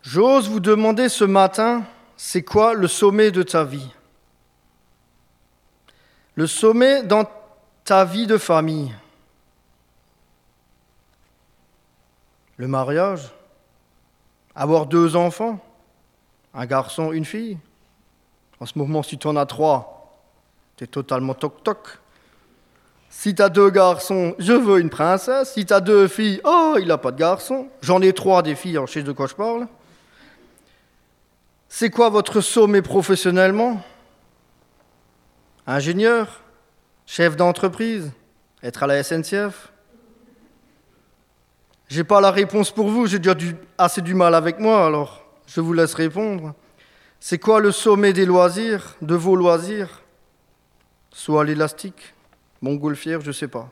J'ose 0.02 0.50
vous 0.50 0.60
demander 0.60 1.08
ce 1.08 1.24
matin, 1.24 1.86
c'est 2.18 2.44
quoi 2.44 2.74
le 2.74 2.88
sommet 2.88 3.32
de 3.32 3.44
ta 3.44 3.64
vie? 3.64 3.92
Le 6.38 6.46
sommet 6.46 7.02
dans 7.02 7.26
ta 7.84 8.06
vie 8.06 8.28
de 8.28 8.38
famille. 8.38 8.94
Le 12.58 12.68
mariage. 12.68 13.32
Avoir 14.56 14.86
deux 14.86 15.16
enfants. 15.16 15.60
Un 16.54 16.66
garçon, 16.68 17.12
une 17.12 17.26
fille. 17.26 17.58
En 18.60 18.68
ce 18.68 18.78
moment, 18.78 19.02
si 19.02 19.18
tu 19.18 19.28
en 19.28 19.36
as 19.36 19.48
trois, 19.48 20.16
tu 20.76 20.84
es 20.84 20.88
totalement 20.88 21.34
toc-toc. 21.34 21.98
Si 23.10 23.34
tu 23.34 23.42
as 23.42 23.50
deux 23.50 23.72
garçons, 23.72 24.36
je 24.38 24.54
veux 24.54 24.80
une 24.80 24.92
princesse. 24.92 25.54
Si 25.54 25.66
tu 25.66 25.74
as 25.74 25.82
deux 25.82 26.08
filles, 26.08 26.40
oh, 26.44 26.76
il 26.80 26.88
n'a 26.88 27.00
pas 27.00 27.12
de 27.12 27.18
garçon. 27.18 27.68
J'en 27.82 28.00
ai 28.00 28.14
trois 28.14 28.44
des 28.44 28.54
filles, 28.54 28.78
alors 28.78 28.86
je 28.86 28.94
sais 28.94 29.04
de 29.04 29.12
quoi 29.12 29.26
je 29.26 29.34
parle. 29.34 29.68
C'est 31.68 31.90
quoi 31.90 32.10
votre 32.10 32.42
sommet 32.42 32.84
professionnellement? 32.84 33.82
Ingénieur, 35.68 36.42
chef 37.06 37.36
d'entreprise, 37.36 38.12
Être 38.64 38.84
à 38.84 38.88
la 38.88 39.04
SNCF 39.04 39.72
J'ai 41.90 42.04
pas 42.04 42.22
la 42.22 42.32
réponse 42.32 42.72
pour 42.72 42.90
vous, 42.90 43.06
j'ai 43.06 43.20
déjà 43.20 43.36
assez 43.78 44.02
du 44.02 44.16
mal 44.16 44.34
avec 44.34 44.60
moi, 44.60 44.86
alors 44.86 45.24
je 45.46 45.62
vous 45.62 45.74
laisse 45.74 45.94
répondre. 45.94 46.56
C'est 47.20 47.38
quoi 47.38 47.60
le 47.60 47.72
sommet 47.72 48.14
des 48.14 48.26
loisirs, 48.26 48.96
de 49.02 49.16
vos 49.16 49.36
loisirs? 49.36 50.02
Soit 51.12 51.46
l'élastique, 51.46 52.14
montgolfière, 52.62 53.22
je 53.22 53.28
ne 53.28 53.34
sais 53.34 53.48
pas. 53.48 53.70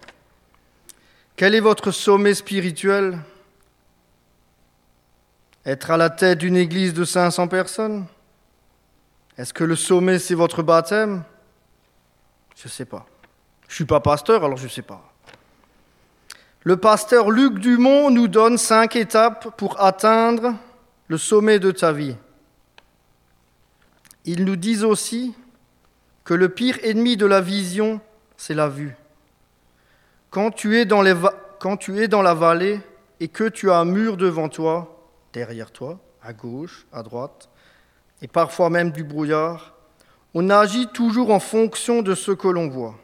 Quel 1.36 1.56
est 1.56 1.60
votre 1.60 1.92
sommet 1.92 2.34
spirituel? 2.34 3.20
Être 5.66 5.92
à 5.92 5.98
la 5.98 6.10
tête 6.10 6.40
d'une 6.40 6.58
église 6.58 6.94
de 6.94 7.04
500 7.04 7.48
personnes? 7.48 8.06
Est-ce 9.38 9.54
que 9.54 9.64
le 9.64 9.76
sommet, 9.76 10.20
c'est 10.20 10.36
votre 10.36 10.64
baptême? 10.64 11.24
Je 12.56 12.68
ne 12.68 12.72
sais 12.72 12.86
pas. 12.86 13.06
Je 13.68 13.74
ne 13.74 13.76
suis 13.76 13.86
pas 13.86 14.00
pasteur, 14.00 14.44
alors 14.44 14.58
je 14.58 14.66
ne 14.66 14.70
sais 14.70 14.82
pas. 14.82 15.02
Le 16.64 16.78
pasteur 16.78 17.30
Luc 17.30 17.60
Dumont 17.60 18.10
nous 18.10 18.28
donne 18.28 18.58
cinq 18.58 18.96
étapes 18.96 19.56
pour 19.58 19.82
atteindre 19.82 20.56
le 21.08 21.18
sommet 21.18 21.60
de 21.60 21.72
ta 21.72 21.92
vie. 21.92 22.16
Ils 24.26 24.46
nous 24.46 24.56
disent 24.56 24.84
aussi 24.84 25.36
que 26.24 26.34
le 26.34 26.50
pire 26.50 26.80
ennemi 26.84 27.18
de 27.18 27.28
la 27.28 27.42
vision, 27.42 28.02
c'est 28.38 28.56
la 28.56 28.68
vue. 28.68 28.96
Quand 30.32 30.50
tu, 30.50 30.78
es 30.80 30.86
dans 30.86 31.04
les 31.04 31.14
quand 31.60 31.78
tu 31.78 32.02
es 32.02 32.08
dans 32.08 32.24
la 32.24 32.34
vallée 32.34 32.80
et 33.20 33.28
que 33.28 33.48
tu 33.48 33.70
as 33.70 33.78
un 33.78 33.86
mur 33.86 34.18
devant 34.18 34.50
toi, 34.50 35.08
derrière 35.34 35.72
toi, 35.72 36.00
à 36.24 36.34
gauche, 36.34 36.88
à 36.92 37.04
droite, 37.04 37.48
et 38.24 38.28
parfois 38.28 38.72
même 38.72 38.92
du 38.92 39.04
brouillard, 39.04 39.75
on 40.38 40.50
agit 40.50 40.88
toujours 40.88 41.32
en 41.32 41.40
fonction 41.40 42.02
de 42.02 42.14
ce 42.14 42.32
que 42.32 42.50
l'on 42.50 42.68
voit. 42.68 43.00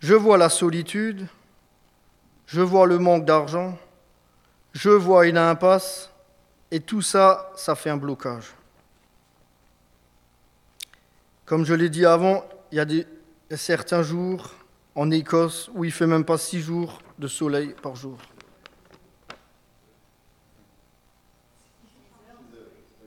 Je 0.00 0.14
vois 0.14 0.38
la 0.38 0.48
solitude, 0.48 1.28
je 2.46 2.62
vois 2.62 2.86
le 2.86 2.98
manque 2.98 3.26
d'argent, 3.26 3.78
je 4.72 4.88
vois 4.88 5.26
une 5.26 5.36
impasse, 5.36 6.10
et 6.70 6.80
tout 6.80 7.02
ça, 7.02 7.52
ça 7.54 7.74
fait 7.74 7.90
un 7.90 7.98
blocage. 7.98 8.54
Comme 11.44 11.66
je 11.66 11.74
l'ai 11.74 11.90
dit 11.90 12.06
avant, 12.06 12.44
il 12.72 12.78
y 12.78 12.80
a 12.80 12.86
des, 12.86 13.06
certains 13.50 14.02
jours 14.02 14.54
en 14.94 15.10
Écosse 15.10 15.70
où 15.74 15.84
il 15.84 15.88
ne 15.88 15.92
fait 15.92 16.06
même 16.06 16.24
pas 16.24 16.38
six 16.38 16.60
jours 16.60 17.02
de 17.18 17.28
soleil 17.28 17.74
par 17.82 17.94
jour. 17.94 18.16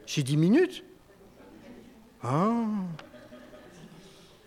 J'ai 0.05 0.21
dix 0.21 0.37
minutes 0.37 0.84
ah. 2.23 2.51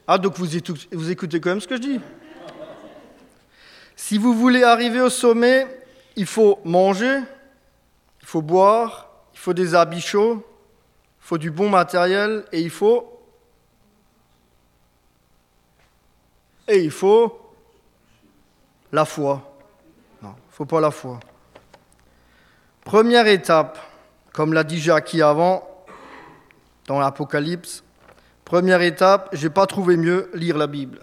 ah. 0.06 0.18
donc 0.18 0.36
vous, 0.38 0.46
vous 0.92 1.10
écoutez 1.10 1.40
quand 1.40 1.50
même 1.50 1.60
ce 1.60 1.68
que 1.68 1.76
je 1.76 1.82
dis 1.82 2.00
Si 3.96 4.18
vous 4.18 4.34
voulez 4.34 4.62
arriver 4.62 5.00
au 5.00 5.10
sommet, 5.10 5.66
il 6.16 6.26
faut 6.26 6.58
manger, 6.64 7.20
il 8.20 8.26
faut 8.26 8.42
boire, 8.42 9.08
il 9.34 9.38
faut 9.38 9.54
des 9.54 9.74
habits 9.74 10.00
chauds, 10.00 10.44
il 11.20 11.26
faut 11.26 11.38
du 11.38 11.50
bon 11.50 11.68
matériel 11.68 12.44
et 12.52 12.60
il 12.60 12.70
faut 12.70 13.18
et 16.66 16.80
il 16.84 16.90
faut 16.90 17.38
la 18.92 19.04
foi. 19.04 19.56
Non, 20.22 20.34
il 20.36 20.48
ne 20.48 20.52
faut 20.52 20.66
pas 20.66 20.80
la 20.80 20.90
foi. 20.90 21.18
Première 22.84 23.26
étape, 23.26 23.78
comme 24.32 24.52
l'a 24.54 24.64
dit 24.64 24.78
Jackie 24.78 25.20
avant, 25.20 25.67
dans 26.88 26.98
l'Apocalypse, 26.98 27.84
première 28.44 28.80
étape, 28.80 29.28
je 29.32 29.46
n'ai 29.46 29.52
pas 29.52 29.66
trouvé 29.66 29.96
mieux, 29.96 30.30
lire 30.34 30.58
la 30.58 30.66
Bible. 30.66 31.00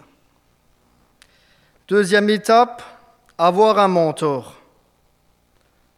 Deuxième 1.88 2.28
étape, 2.28 2.82
avoir 3.38 3.78
un 3.78 3.88
mentor. 3.88 4.56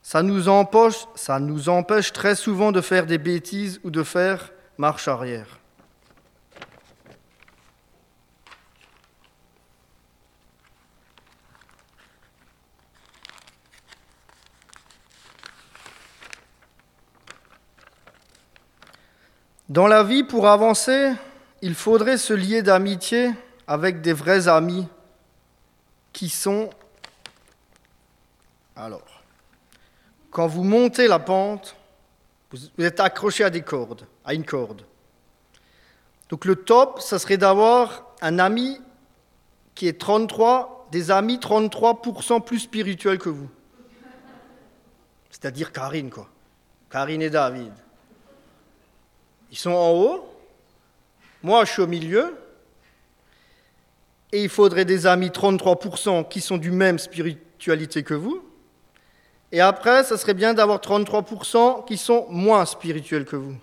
Ça 0.02 0.22
nous, 0.22 0.48
empêche, 0.48 1.06
ça 1.14 1.40
nous 1.40 1.70
empêche 1.70 2.12
très 2.12 2.34
souvent 2.34 2.70
de 2.70 2.82
faire 2.82 3.06
des 3.06 3.18
bêtises 3.18 3.80
ou 3.82 3.90
de 3.90 4.02
faire 4.02 4.52
marche 4.76 5.08
arrière. 5.08 5.57
Dans 19.68 19.86
la 19.86 20.02
vie, 20.02 20.24
pour 20.24 20.48
avancer, 20.48 21.12
il 21.60 21.74
faudrait 21.74 22.16
se 22.16 22.32
lier 22.32 22.62
d'amitié 22.62 23.32
avec 23.66 24.00
des 24.00 24.14
vrais 24.14 24.48
amis 24.48 24.86
qui 26.12 26.30
sont... 26.30 26.70
Alors, 28.74 29.22
quand 30.30 30.46
vous 30.46 30.64
montez 30.64 31.06
la 31.06 31.18
pente, 31.18 31.76
vous 32.50 32.84
êtes 32.84 33.00
accroché 33.00 33.44
à 33.44 33.50
des 33.50 33.60
cordes, 33.60 34.06
à 34.24 34.32
une 34.32 34.44
corde. 34.44 34.82
Donc 36.30 36.46
le 36.46 36.56
top, 36.56 37.00
ça 37.00 37.18
serait 37.18 37.36
d'avoir 37.36 38.06
un 38.22 38.38
ami 38.38 38.80
qui 39.74 39.86
est 39.86 40.00
33, 40.00 40.88
des 40.90 41.10
amis 41.10 41.36
33% 41.36 42.42
plus 42.42 42.60
spirituels 42.60 43.18
que 43.18 43.28
vous. 43.28 43.50
C'est-à-dire 45.30 45.72
Karine, 45.72 46.10
quoi. 46.10 46.28
Karine 46.90 47.20
et 47.20 47.30
David. 47.30 47.72
Ils 49.50 49.58
sont 49.58 49.72
en 49.72 49.90
haut, 49.92 50.28
moi 51.42 51.64
je 51.64 51.72
suis 51.72 51.82
au 51.82 51.86
milieu, 51.86 52.36
et 54.32 54.42
il 54.42 54.48
faudrait 54.48 54.84
des 54.84 55.06
amis 55.06 55.28
33% 55.28 56.28
qui 56.28 56.40
sont 56.40 56.58
du 56.58 56.70
même 56.70 56.98
spiritualité 56.98 58.02
que 58.02 58.14
vous. 58.14 58.42
Et 59.50 59.60
après, 59.60 60.04
ça 60.04 60.18
serait 60.18 60.34
bien 60.34 60.52
d'avoir 60.52 60.78
33% 60.80 61.86
qui 61.86 61.96
sont 61.96 62.26
moins 62.28 62.66
spirituels 62.66 63.24
que 63.24 63.36
vous. 63.36 63.56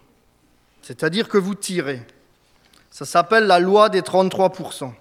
C'est-à-dire 0.82 1.30
que 1.30 1.38
vous 1.38 1.54
tirez. 1.54 2.02
Ça 2.90 3.06
s'appelle 3.06 3.46
la 3.46 3.60
loi 3.60 3.90
des 3.90 4.02
33%. 4.02 4.92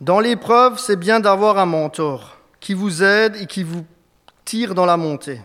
Dans 0.00 0.20
l'épreuve, 0.20 0.78
c'est 0.78 0.96
bien 0.96 1.20
d'avoir 1.20 1.58
un 1.58 1.66
mentor 1.66 2.38
qui 2.60 2.74
vous 2.74 3.02
aide 3.02 3.36
et 3.36 3.46
qui 3.46 3.62
vous 3.62 3.84
tire 4.44 4.74
dans 4.74 4.86
la 4.86 4.96
montée. 4.96 5.40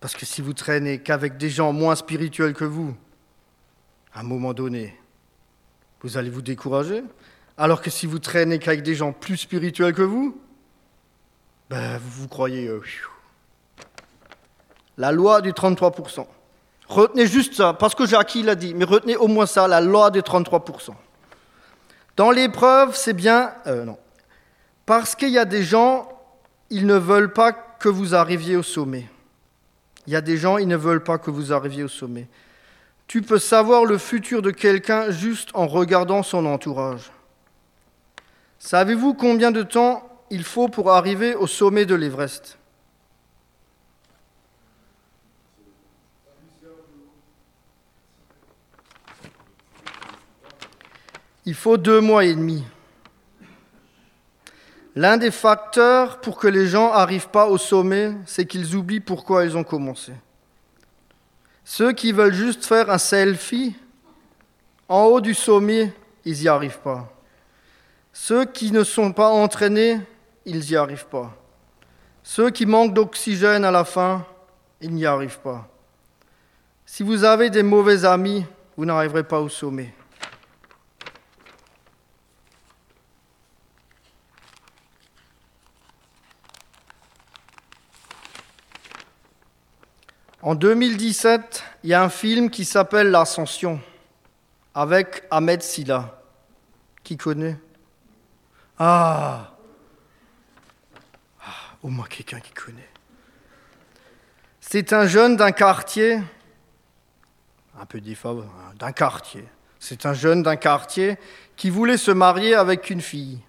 Parce 0.00 0.14
que 0.14 0.24
si 0.24 0.42
vous 0.42 0.52
traînez 0.52 1.00
qu'avec 1.00 1.36
des 1.36 1.50
gens 1.50 1.72
moins 1.72 1.96
spirituels 1.96 2.54
que 2.54 2.64
vous, 2.64 2.94
à 4.14 4.20
un 4.20 4.22
moment 4.22 4.54
donné, 4.54 4.96
vous 6.02 6.16
allez 6.16 6.30
vous 6.30 6.42
décourager. 6.42 7.02
Alors 7.56 7.82
que 7.82 7.90
si 7.90 8.06
vous 8.06 8.20
traînez 8.20 8.58
qu'avec 8.58 8.82
des 8.82 8.94
gens 8.94 9.12
plus 9.12 9.36
spirituels 9.36 9.92
que 9.92 10.02
vous, 10.02 10.40
ben, 11.70 11.98
vous 11.98 12.22
vous 12.22 12.28
croyez... 12.28 12.68
Euh, 12.68 12.80
la 14.96 15.12
loi 15.12 15.40
du 15.40 15.52
33%. 15.52 16.26
Retenez 16.88 17.26
juste 17.26 17.54
ça, 17.54 17.72
parce 17.72 17.94
que 17.94 18.06
Jackie 18.06 18.42
l'a 18.42 18.54
dit, 18.54 18.74
mais 18.74 18.84
retenez 18.84 19.16
au 19.16 19.28
moins 19.28 19.46
ça, 19.46 19.68
la 19.68 19.80
loi 19.80 20.10
du 20.10 20.20
33%. 20.20 20.90
Dans 22.16 22.30
l'épreuve, 22.30 22.96
c'est 22.96 23.12
bien... 23.12 23.52
Euh, 23.66 23.84
non. 23.84 23.98
Parce 24.86 25.14
qu'il 25.14 25.28
y 25.28 25.38
a 25.38 25.44
des 25.44 25.62
gens, 25.62 26.08
ils 26.70 26.86
ne 26.86 26.96
veulent 26.96 27.32
pas 27.32 27.52
que 27.52 27.88
vous 27.88 28.14
arriviez 28.14 28.56
au 28.56 28.62
sommet. 28.62 29.06
Il 30.08 30.12
y 30.12 30.16
a 30.16 30.22
des 30.22 30.38
gens, 30.38 30.56
ils 30.56 30.66
ne 30.66 30.74
veulent 30.74 31.04
pas 31.04 31.18
que 31.18 31.30
vous 31.30 31.52
arriviez 31.52 31.82
au 31.82 31.88
sommet. 31.88 32.28
Tu 33.08 33.20
peux 33.20 33.38
savoir 33.38 33.84
le 33.84 33.98
futur 33.98 34.40
de 34.40 34.50
quelqu'un 34.50 35.10
juste 35.10 35.50
en 35.52 35.66
regardant 35.66 36.22
son 36.22 36.46
entourage. 36.46 37.12
Savez-vous 38.58 39.12
combien 39.12 39.50
de 39.50 39.62
temps 39.62 40.08
il 40.30 40.44
faut 40.44 40.68
pour 40.68 40.92
arriver 40.92 41.34
au 41.34 41.46
sommet 41.46 41.84
de 41.84 41.94
l'Everest? 41.94 42.56
Il 51.44 51.54
faut 51.54 51.76
deux 51.76 52.00
mois 52.00 52.24
et 52.24 52.34
demi. 52.34 52.64
L'un 54.98 55.16
des 55.16 55.30
facteurs 55.30 56.20
pour 56.20 56.38
que 56.38 56.48
les 56.48 56.66
gens 56.66 56.92
n'arrivent 56.92 57.28
pas 57.28 57.46
au 57.46 57.56
sommet, 57.56 58.14
c'est 58.26 58.46
qu'ils 58.46 58.74
oublient 58.74 58.98
pourquoi 58.98 59.44
ils 59.44 59.56
ont 59.56 59.62
commencé. 59.62 60.10
Ceux 61.64 61.92
qui 61.92 62.10
veulent 62.10 62.34
juste 62.34 62.64
faire 62.64 62.90
un 62.90 62.98
selfie 62.98 63.76
en 64.88 65.04
haut 65.04 65.20
du 65.20 65.34
sommet, 65.34 65.92
ils 66.24 66.40
n'y 66.40 66.48
arrivent 66.48 66.80
pas. 66.80 67.08
Ceux 68.12 68.44
qui 68.44 68.72
ne 68.72 68.82
sont 68.82 69.12
pas 69.12 69.28
entraînés, 69.28 70.00
ils 70.44 70.58
n'y 70.58 70.74
arrivent 70.74 71.06
pas. 71.06 71.32
Ceux 72.24 72.50
qui 72.50 72.66
manquent 72.66 72.94
d'oxygène 72.94 73.64
à 73.64 73.70
la 73.70 73.84
fin, 73.84 74.26
ils 74.80 74.92
n'y 74.92 75.06
arrivent 75.06 75.38
pas. 75.38 75.68
Si 76.84 77.04
vous 77.04 77.22
avez 77.22 77.50
des 77.50 77.62
mauvais 77.62 78.04
amis, 78.04 78.44
vous 78.76 78.84
n'arriverez 78.84 79.22
pas 79.22 79.38
au 79.38 79.48
sommet. 79.48 79.94
En 90.40 90.54
2017, 90.54 91.64
il 91.82 91.90
y 91.90 91.94
a 91.94 92.02
un 92.02 92.08
film 92.08 92.48
qui 92.48 92.64
s'appelle 92.64 93.10
L'Ascension 93.10 93.80
avec 94.72 95.24
Ahmed 95.32 95.62
Silla. 95.62 96.22
Qui 97.02 97.16
connaît? 97.16 97.56
Ah 98.78 99.50
ah, 101.40 101.50
au 101.82 101.88
moins 101.88 102.06
quelqu'un 102.06 102.38
qui 102.38 102.52
connaît. 102.52 102.88
C'est 104.60 104.92
un 104.92 105.08
jeune 105.08 105.36
d'un 105.36 105.50
quartier, 105.50 106.20
un 107.80 107.86
peu 107.86 108.00
défaveur, 108.00 108.44
hein, 108.44 108.74
d'un 108.78 108.92
quartier. 108.92 109.44
C'est 109.80 110.06
un 110.06 110.12
jeune 110.12 110.44
d'un 110.44 110.56
quartier 110.56 111.18
qui 111.56 111.68
voulait 111.68 111.96
se 111.96 112.12
marier 112.12 112.54
avec 112.54 112.90
une 112.90 113.00
fille. 113.00 113.40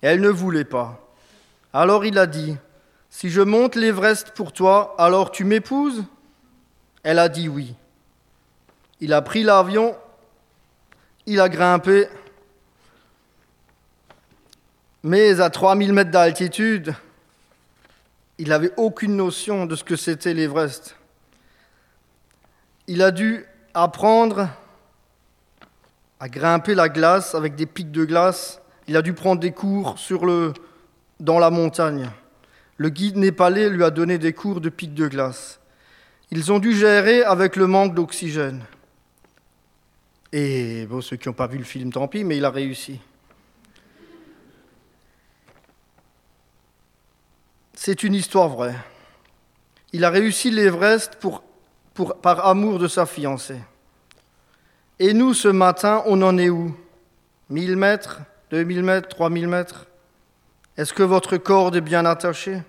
elle 0.00 0.22
ne 0.22 0.30
voulait 0.30 0.64
pas. 0.64 0.98
Alors 1.74 2.06
il 2.06 2.16
a 2.16 2.26
dit, 2.26 2.56
si 3.10 3.28
je 3.28 3.42
monte 3.42 3.74
l'Everest 3.74 4.30
pour 4.30 4.54
toi, 4.54 4.94
alors 4.96 5.30
tu 5.30 5.44
m'épouses? 5.44 6.06
Elle 7.02 7.18
a 7.18 7.28
dit 7.28 7.48
oui. 7.48 7.74
Il 9.00 9.12
a 9.12 9.22
pris 9.22 9.42
l'avion, 9.42 9.96
il 11.26 11.40
a 11.40 11.48
grimpé, 11.48 12.08
mais 15.02 15.40
à 15.40 15.50
3000 15.50 15.92
mètres 15.92 16.10
d'altitude, 16.10 16.94
il 18.38 18.48
n'avait 18.48 18.72
aucune 18.76 19.16
notion 19.16 19.66
de 19.66 19.74
ce 19.74 19.84
que 19.84 19.96
c'était 19.96 20.34
l'Everest. 20.34 20.96
Il 22.86 23.02
a 23.02 23.10
dû 23.10 23.44
apprendre 23.74 24.48
à 26.20 26.28
grimper 26.28 26.74
la 26.74 26.88
glace 26.88 27.34
avec 27.34 27.56
des 27.56 27.66
pics 27.66 27.90
de 27.90 28.04
glace. 28.04 28.60
Il 28.86 28.96
a 28.96 29.02
dû 29.02 29.12
prendre 29.12 29.40
des 29.40 29.52
cours 29.52 29.98
sur 29.98 30.24
le, 30.24 30.52
dans 31.18 31.40
la 31.40 31.50
montagne. 31.50 32.10
Le 32.76 32.88
guide 32.88 33.16
népalais 33.16 33.68
lui 33.68 33.82
a 33.82 33.90
donné 33.90 34.18
des 34.18 34.32
cours 34.32 34.60
de 34.60 34.68
pics 34.68 34.94
de 34.94 35.08
glace. 35.08 35.58
Ils 36.34 36.50
ont 36.50 36.58
dû 36.58 36.74
gérer 36.74 37.22
avec 37.22 37.56
le 37.56 37.66
manque 37.66 37.94
d'oxygène. 37.94 38.64
Et 40.32 40.86
bon, 40.86 41.02
ceux 41.02 41.16
qui 41.16 41.28
n'ont 41.28 41.34
pas 41.34 41.46
vu 41.46 41.58
le 41.58 41.64
film, 41.64 41.92
tant 41.92 42.08
pis, 42.08 42.24
mais 42.24 42.38
il 42.38 42.44
a 42.46 42.50
réussi. 42.50 42.98
C'est 47.74 48.02
une 48.02 48.14
histoire 48.14 48.48
vraie. 48.48 48.74
Il 49.92 50.06
a 50.06 50.10
réussi 50.10 50.50
l'Everest 50.50 51.16
pour, 51.16 51.44
pour, 51.92 52.16
par 52.16 52.46
amour 52.46 52.78
de 52.78 52.88
sa 52.88 53.04
fiancée. 53.04 53.60
Et 54.98 55.12
nous, 55.12 55.34
ce 55.34 55.48
matin, 55.48 56.02
on 56.06 56.22
en 56.22 56.38
est 56.38 56.48
où? 56.48 56.74
1000 57.50 57.76
mètres? 57.76 58.22
2000 58.50 58.82
mètres? 58.82 59.08
3000 59.08 59.48
mètres? 59.48 59.86
Est-ce 60.78 60.94
que 60.94 61.02
votre 61.02 61.36
corde 61.36 61.76
est 61.76 61.82
bien 61.82 62.06
attachée 62.06 62.62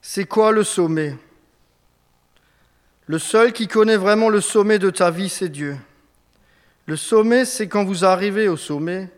C'est 0.00 0.24
quoi 0.24 0.50
le 0.50 0.64
sommet? 0.64 1.14
Le 3.06 3.18
seul 3.18 3.52
qui 3.52 3.68
connaît 3.68 3.96
vraiment 3.96 4.28
le 4.28 4.40
sommet 4.40 4.78
de 4.78 4.90
ta 4.90 5.10
vie, 5.10 5.28
c'est 5.28 5.48
Dieu. 5.48 5.76
Le 6.86 6.96
sommet, 6.96 7.44
c'est 7.44 7.68
quand 7.68 7.84
vous 7.84 8.04
arrivez 8.04 8.48
au 8.48 8.56
sommet, 8.56 9.10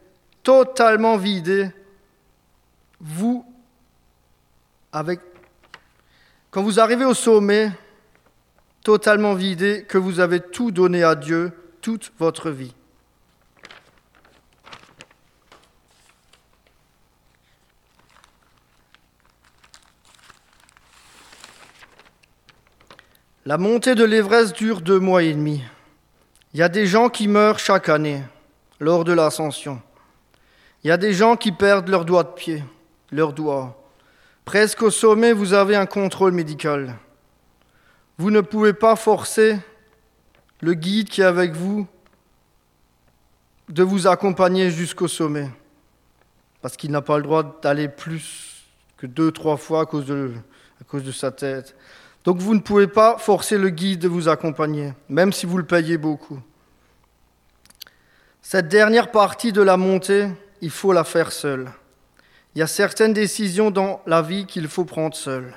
totalement 0.42 1.16
vidé, 1.16 1.70
vous 3.00 3.44
avec 4.92 5.20
quand 6.50 6.62
vous 6.62 6.80
arrivez 6.80 7.04
au 7.04 7.14
sommet, 7.14 7.70
totalement 8.82 9.34
vidé, 9.34 9.84
que 9.86 9.98
vous 9.98 10.18
avez 10.18 10.40
tout 10.40 10.70
donné 10.70 11.02
à 11.02 11.14
Dieu, 11.14 11.52
toute 11.82 12.10
votre 12.18 12.50
vie. 12.50 12.74
La 23.48 23.56
montée 23.56 23.94
de 23.94 24.04
l'Everest 24.04 24.54
dure 24.54 24.82
deux 24.82 25.00
mois 25.00 25.22
et 25.22 25.32
demi. 25.32 25.62
Il 26.52 26.60
y 26.60 26.62
a 26.62 26.68
des 26.68 26.84
gens 26.84 27.08
qui 27.08 27.28
meurent 27.28 27.58
chaque 27.58 27.88
année 27.88 28.22
lors 28.78 29.04
de 29.04 29.12
l'ascension. 29.14 29.80
Il 30.84 30.88
y 30.88 30.90
a 30.90 30.98
des 30.98 31.14
gens 31.14 31.34
qui 31.34 31.50
perdent 31.50 31.88
leurs 31.88 32.04
doigts 32.04 32.24
de 32.24 32.32
pied, 32.32 32.62
leurs 33.10 33.32
doigts. 33.32 33.82
Presque 34.44 34.82
au 34.82 34.90
sommet, 34.90 35.32
vous 35.32 35.54
avez 35.54 35.76
un 35.76 35.86
contrôle 35.86 36.32
médical. 36.32 36.94
Vous 38.18 38.30
ne 38.30 38.42
pouvez 38.42 38.74
pas 38.74 38.96
forcer 38.96 39.58
le 40.60 40.74
guide 40.74 41.08
qui 41.08 41.22
est 41.22 41.24
avec 41.24 41.52
vous 41.52 41.86
de 43.70 43.82
vous 43.82 44.06
accompagner 44.06 44.70
jusqu'au 44.70 45.08
sommet, 45.08 45.48
parce 46.60 46.76
qu'il 46.76 46.90
n'a 46.90 47.00
pas 47.00 47.16
le 47.16 47.22
droit 47.22 47.58
d'aller 47.62 47.88
plus 47.88 48.66
que 48.98 49.06
deux, 49.06 49.32
trois 49.32 49.56
fois 49.56 49.80
à 49.80 49.86
cause, 49.86 50.04
de, 50.04 50.34
à 50.82 50.84
cause 50.84 51.02
de 51.02 51.12
sa 51.12 51.30
tête. 51.30 51.74
Donc 52.28 52.40
vous 52.40 52.52
ne 52.52 52.60
pouvez 52.60 52.88
pas 52.88 53.16
forcer 53.16 53.56
le 53.56 53.70
guide 53.70 54.00
de 54.00 54.06
vous 54.06 54.28
accompagner, 54.28 54.92
même 55.08 55.32
si 55.32 55.46
vous 55.46 55.56
le 55.56 55.64
payez 55.64 55.96
beaucoup. 55.96 56.38
Cette 58.42 58.68
dernière 58.68 59.10
partie 59.10 59.50
de 59.50 59.62
la 59.62 59.78
montée, 59.78 60.28
il 60.60 60.68
faut 60.68 60.92
la 60.92 61.04
faire 61.04 61.32
seule. 61.32 61.70
Il 62.54 62.58
y 62.58 62.62
a 62.62 62.66
certaines 62.66 63.14
décisions 63.14 63.70
dans 63.70 64.02
la 64.04 64.20
vie 64.20 64.44
qu'il 64.44 64.68
faut 64.68 64.84
prendre 64.84 65.16
seul. 65.16 65.54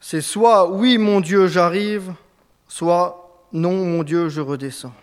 C'est 0.00 0.22
soit 0.22 0.70
oui 0.70 0.96
mon 0.96 1.20
Dieu 1.20 1.48
j'arrive, 1.48 2.14
soit 2.66 3.46
non 3.52 3.84
mon 3.84 4.04
Dieu 4.04 4.30
je 4.30 4.40
redescends. 4.40 4.94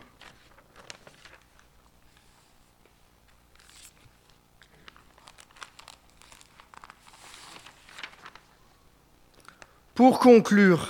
Pour 9.96 10.18
conclure, 10.18 10.88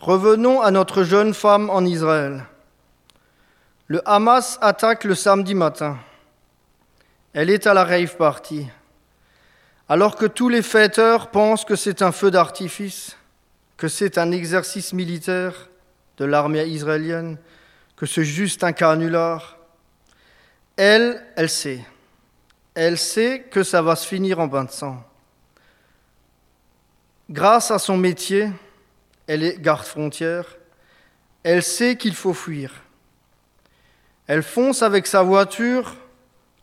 revenons 0.00 0.62
à 0.62 0.70
notre 0.70 1.02
jeune 1.02 1.34
femme 1.34 1.68
en 1.68 1.84
Israël. 1.84 2.46
Le 3.86 4.00
Hamas 4.08 4.58
attaque 4.62 5.04
le 5.04 5.14
samedi 5.14 5.54
matin. 5.54 5.98
Elle 7.34 7.50
est 7.50 7.66
à 7.66 7.74
la 7.74 7.84
rave 7.84 8.16
party. 8.16 8.66
Alors 9.90 10.16
que 10.16 10.24
tous 10.24 10.48
les 10.48 10.62
fêteurs 10.62 11.30
pensent 11.30 11.66
que 11.66 11.76
c'est 11.76 12.00
un 12.00 12.12
feu 12.12 12.30
d'artifice, 12.30 13.14
que 13.76 13.88
c'est 13.88 14.16
un 14.16 14.32
exercice 14.32 14.94
militaire 14.94 15.68
de 16.16 16.24
l'armée 16.24 16.64
israélienne, 16.64 17.36
que 17.94 18.06
c'est 18.06 18.24
juste 18.24 18.64
un 18.64 18.72
canular, 18.72 19.58
elle, 20.78 21.22
elle 21.36 21.50
sait. 21.50 21.84
Elle 22.72 22.96
sait 22.96 23.48
que 23.50 23.62
ça 23.62 23.82
va 23.82 23.96
se 23.96 24.06
finir 24.06 24.40
en 24.40 24.46
bain 24.46 24.64
de 24.64 24.70
sang. 24.70 25.04
Grâce 27.30 27.70
à 27.70 27.78
son 27.78 27.96
métier, 27.96 28.50
elle 29.28 29.44
est 29.44 29.60
garde 29.60 29.84
frontière, 29.84 30.56
elle 31.44 31.62
sait 31.62 31.96
qu'il 31.96 32.14
faut 32.14 32.34
fuir. 32.34 32.72
Elle 34.26 34.42
fonce 34.42 34.82
avec 34.82 35.06
sa 35.06 35.22
voiture 35.22 35.94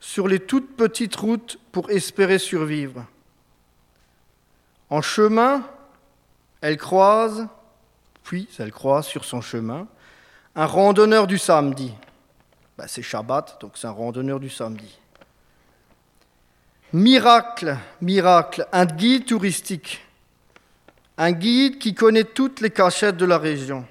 sur 0.02 0.28
les 0.28 0.40
toutes 0.40 0.76
petites 0.76 1.16
routes 1.16 1.58
pour 1.72 1.90
espérer 1.90 2.38
survivre. 2.38 3.06
En 4.90 5.02
chemin, 5.02 5.66
elle 6.60 6.78
croise, 6.78 7.48
puis 8.24 8.50
elle 8.60 8.72
croise 8.72 9.08
sur 9.08 9.24
son 9.24 9.40
chemin, 9.40 9.88
un 10.54 10.66
randonneur 10.66 11.28
du 11.28 11.38
samedi. 11.38 11.94
Ben, 12.78 12.88
c'est 12.88 13.02
Shabbat, 13.02 13.58
donc 13.62 13.74
c'est 13.76 13.88
un 13.88 13.92
randonneur 13.92 14.40
du 14.40 14.50
samedi. 14.50 15.00
Miracle, 16.92 17.78
miracle, 18.02 18.68
un 18.72 18.86
guide 18.86 19.26
touristique, 19.26 20.07
un 21.18 21.32
guide 21.32 21.80
qui 21.80 21.94
connaît 21.94 22.24
toutes 22.24 22.62
les 22.62 22.70
cachettes 22.70 23.18
de 23.18 23.26
la 23.26 23.38
région. 23.38 23.86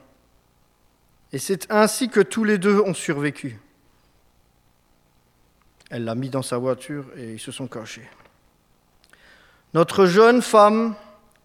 Et 1.32 1.38
c'est 1.38 1.70
ainsi 1.70 2.08
que 2.08 2.20
tous 2.20 2.44
les 2.44 2.58
deux 2.58 2.80
ont 2.80 2.94
survécu. 2.94 3.58
Elle 5.90 6.04
l'a 6.04 6.14
mis 6.14 6.30
dans 6.30 6.42
sa 6.42 6.58
voiture 6.58 7.06
et 7.16 7.34
ils 7.34 7.40
se 7.40 7.52
sont 7.52 7.66
cachés. 7.66 8.08
Notre 9.74 10.06
jeune 10.06 10.40
femme 10.40 10.94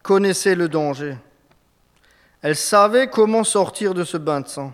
connaissait 0.04 0.56
le 0.56 0.70
danger. 0.70 1.18
Elle 2.42 2.56
savait 2.56 3.08
comment 3.08 3.44
sortir 3.44 3.94
de 3.94 4.04
ce 4.04 4.18
bain 4.18 4.42
de 4.42 4.48
sang. 4.48 4.74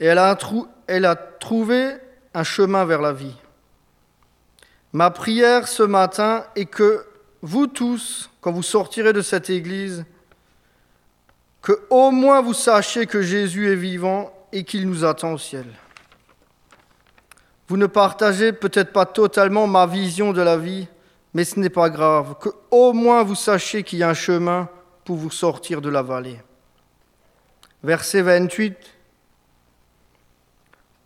Et 0.00 0.06
elle 0.06 0.18
a, 0.18 0.36
elle 0.86 1.04
a 1.04 1.16
trouvé 1.16 1.94
un 2.34 2.44
chemin 2.44 2.84
vers 2.84 3.00
la 3.00 3.12
vie. 3.12 3.36
Ma 4.92 5.10
prière 5.10 5.66
ce 5.66 5.82
matin 5.82 6.44
est 6.54 6.66
que 6.66 7.06
vous 7.42 7.66
tous, 7.66 8.30
quand 8.40 8.52
vous 8.52 8.62
sortirez 8.62 9.12
de 9.12 9.22
cette 9.22 9.50
église, 9.50 10.04
que 11.64 11.72
au 11.88 12.10
moins 12.10 12.42
vous 12.42 12.52
sachiez 12.52 13.06
que 13.06 13.22
Jésus 13.22 13.72
est 13.72 13.74
vivant 13.74 14.30
et 14.52 14.64
qu'il 14.64 14.86
nous 14.86 15.02
attend 15.02 15.32
au 15.32 15.38
ciel. 15.38 15.64
Vous 17.68 17.78
ne 17.78 17.86
partagez 17.86 18.52
peut-être 18.52 18.92
pas 18.92 19.06
totalement 19.06 19.66
ma 19.66 19.86
vision 19.86 20.34
de 20.34 20.42
la 20.42 20.58
vie, 20.58 20.86
mais 21.32 21.44
ce 21.44 21.58
n'est 21.58 21.70
pas 21.70 21.88
grave, 21.88 22.34
que 22.38 22.50
au 22.70 22.92
moins 22.92 23.22
vous 23.22 23.34
sachiez 23.34 23.82
qu'il 23.82 24.00
y 24.00 24.02
a 24.02 24.10
un 24.10 24.14
chemin 24.14 24.68
pour 25.06 25.16
vous 25.16 25.30
sortir 25.30 25.80
de 25.80 25.88
la 25.88 26.02
vallée. 26.02 26.38
Verset 27.82 28.20
28. 28.20 28.76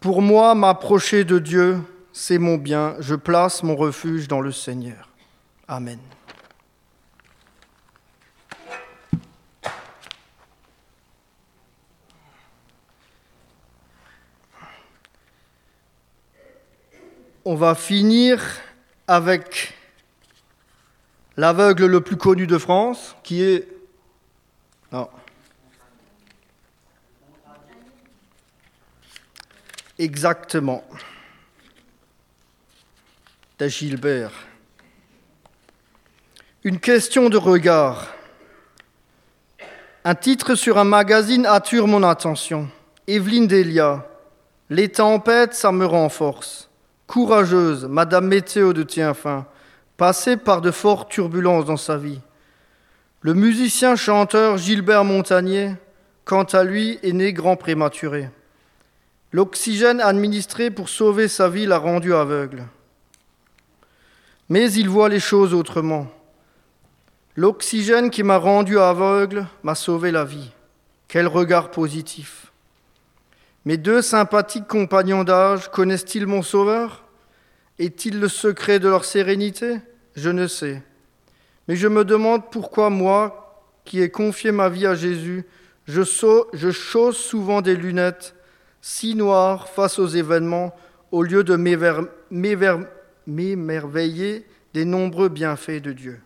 Pour 0.00 0.20
moi, 0.22 0.56
m'approcher 0.56 1.22
de 1.22 1.38
Dieu, 1.38 1.78
c'est 2.12 2.38
mon 2.38 2.56
bien, 2.56 2.96
je 2.98 3.14
place 3.14 3.62
mon 3.62 3.76
refuge 3.76 4.26
dans 4.26 4.40
le 4.40 4.50
Seigneur. 4.50 5.08
Amen. 5.68 6.00
On 17.50 17.54
va 17.54 17.74
finir 17.74 18.44
avec 19.06 19.72
l'aveugle 21.38 21.86
le 21.86 22.02
plus 22.02 22.18
connu 22.18 22.46
de 22.46 22.58
France, 22.58 23.16
qui 23.22 23.42
est... 23.42 23.66
Non. 24.92 25.08
Exactement. 29.98 30.84
De 33.58 33.66
Gilbert. 33.66 34.32
Une 36.64 36.78
question 36.78 37.30
de 37.30 37.38
regard. 37.38 38.14
Un 40.04 40.14
titre 40.14 40.54
sur 40.54 40.76
un 40.76 40.84
magazine 40.84 41.46
attire 41.46 41.86
mon 41.86 42.02
attention. 42.02 42.68
Evelyne 43.06 43.46
Delia. 43.46 44.06
Les 44.68 44.90
tempêtes, 44.90 45.54
ça 45.54 45.72
me 45.72 45.86
renforce. 45.86 46.67
Courageuse, 47.08 47.86
Madame 47.86 48.26
Météo 48.26 48.74
de 48.74 48.82
Tienfin, 48.82 49.46
passée 49.96 50.36
par 50.36 50.60
de 50.60 50.70
fortes 50.70 51.10
turbulences 51.10 51.64
dans 51.64 51.78
sa 51.78 51.96
vie. 51.96 52.20
Le 53.22 53.32
musicien-chanteur 53.32 54.58
Gilbert 54.58 55.04
Montagnier, 55.04 55.72
quant 56.26 56.44
à 56.44 56.64
lui, 56.64 56.98
est 57.02 57.14
né 57.14 57.32
grand 57.32 57.56
prématuré. 57.56 58.28
L'oxygène 59.32 60.00
administré 60.00 60.70
pour 60.70 60.90
sauver 60.90 61.28
sa 61.28 61.48
vie 61.48 61.64
l'a 61.64 61.78
rendu 61.78 62.14
aveugle. 62.14 62.66
Mais 64.50 64.70
il 64.72 64.90
voit 64.90 65.08
les 65.08 65.18
choses 65.18 65.54
autrement. 65.54 66.08
L'oxygène 67.36 68.10
qui 68.10 68.22
m'a 68.22 68.36
rendu 68.36 68.78
aveugle 68.78 69.46
m'a 69.62 69.74
sauvé 69.74 70.10
la 70.10 70.24
vie. 70.24 70.50
Quel 71.08 71.26
regard 71.26 71.70
positif. 71.70 72.47
Mes 73.68 73.76
deux 73.76 74.00
sympathiques 74.00 74.66
compagnons 74.66 75.24
d'âge 75.24 75.70
connaissent-ils 75.70 76.26
mon 76.26 76.40
sauveur? 76.40 77.04
Est-il 77.78 78.18
le 78.18 78.28
secret 78.28 78.78
de 78.78 78.88
leur 78.88 79.04
sérénité? 79.04 79.76
Je 80.16 80.30
ne 80.30 80.46
sais. 80.46 80.82
Mais 81.68 81.76
je 81.76 81.86
me 81.86 82.02
demande 82.02 82.50
pourquoi 82.50 82.88
moi, 82.88 83.62
qui 83.84 84.00
ai 84.00 84.08
confié 84.08 84.52
ma 84.52 84.70
vie 84.70 84.86
à 84.86 84.94
Jésus, 84.94 85.44
je, 85.86 86.02
chausse 86.72 87.18
souvent 87.18 87.60
des 87.60 87.76
lunettes 87.76 88.34
si 88.80 89.14
noires 89.14 89.68
face 89.68 89.98
aux 89.98 90.08
événements 90.08 90.74
au 91.12 91.22
lieu 91.22 91.44
de 91.44 91.54
m'émerveiller 93.26 94.46
des 94.72 94.86
nombreux 94.86 95.28
bienfaits 95.28 95.82
de 95.82 95.92
Dieu. 95.92 96.20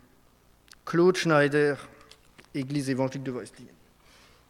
Claude 0.87 1.17
Schneider, 1.17 1.89
Église 2.55 2.89
évangélique 2.89 3.25
de 3.25 3.33
Weisslingen. 3.33 3.82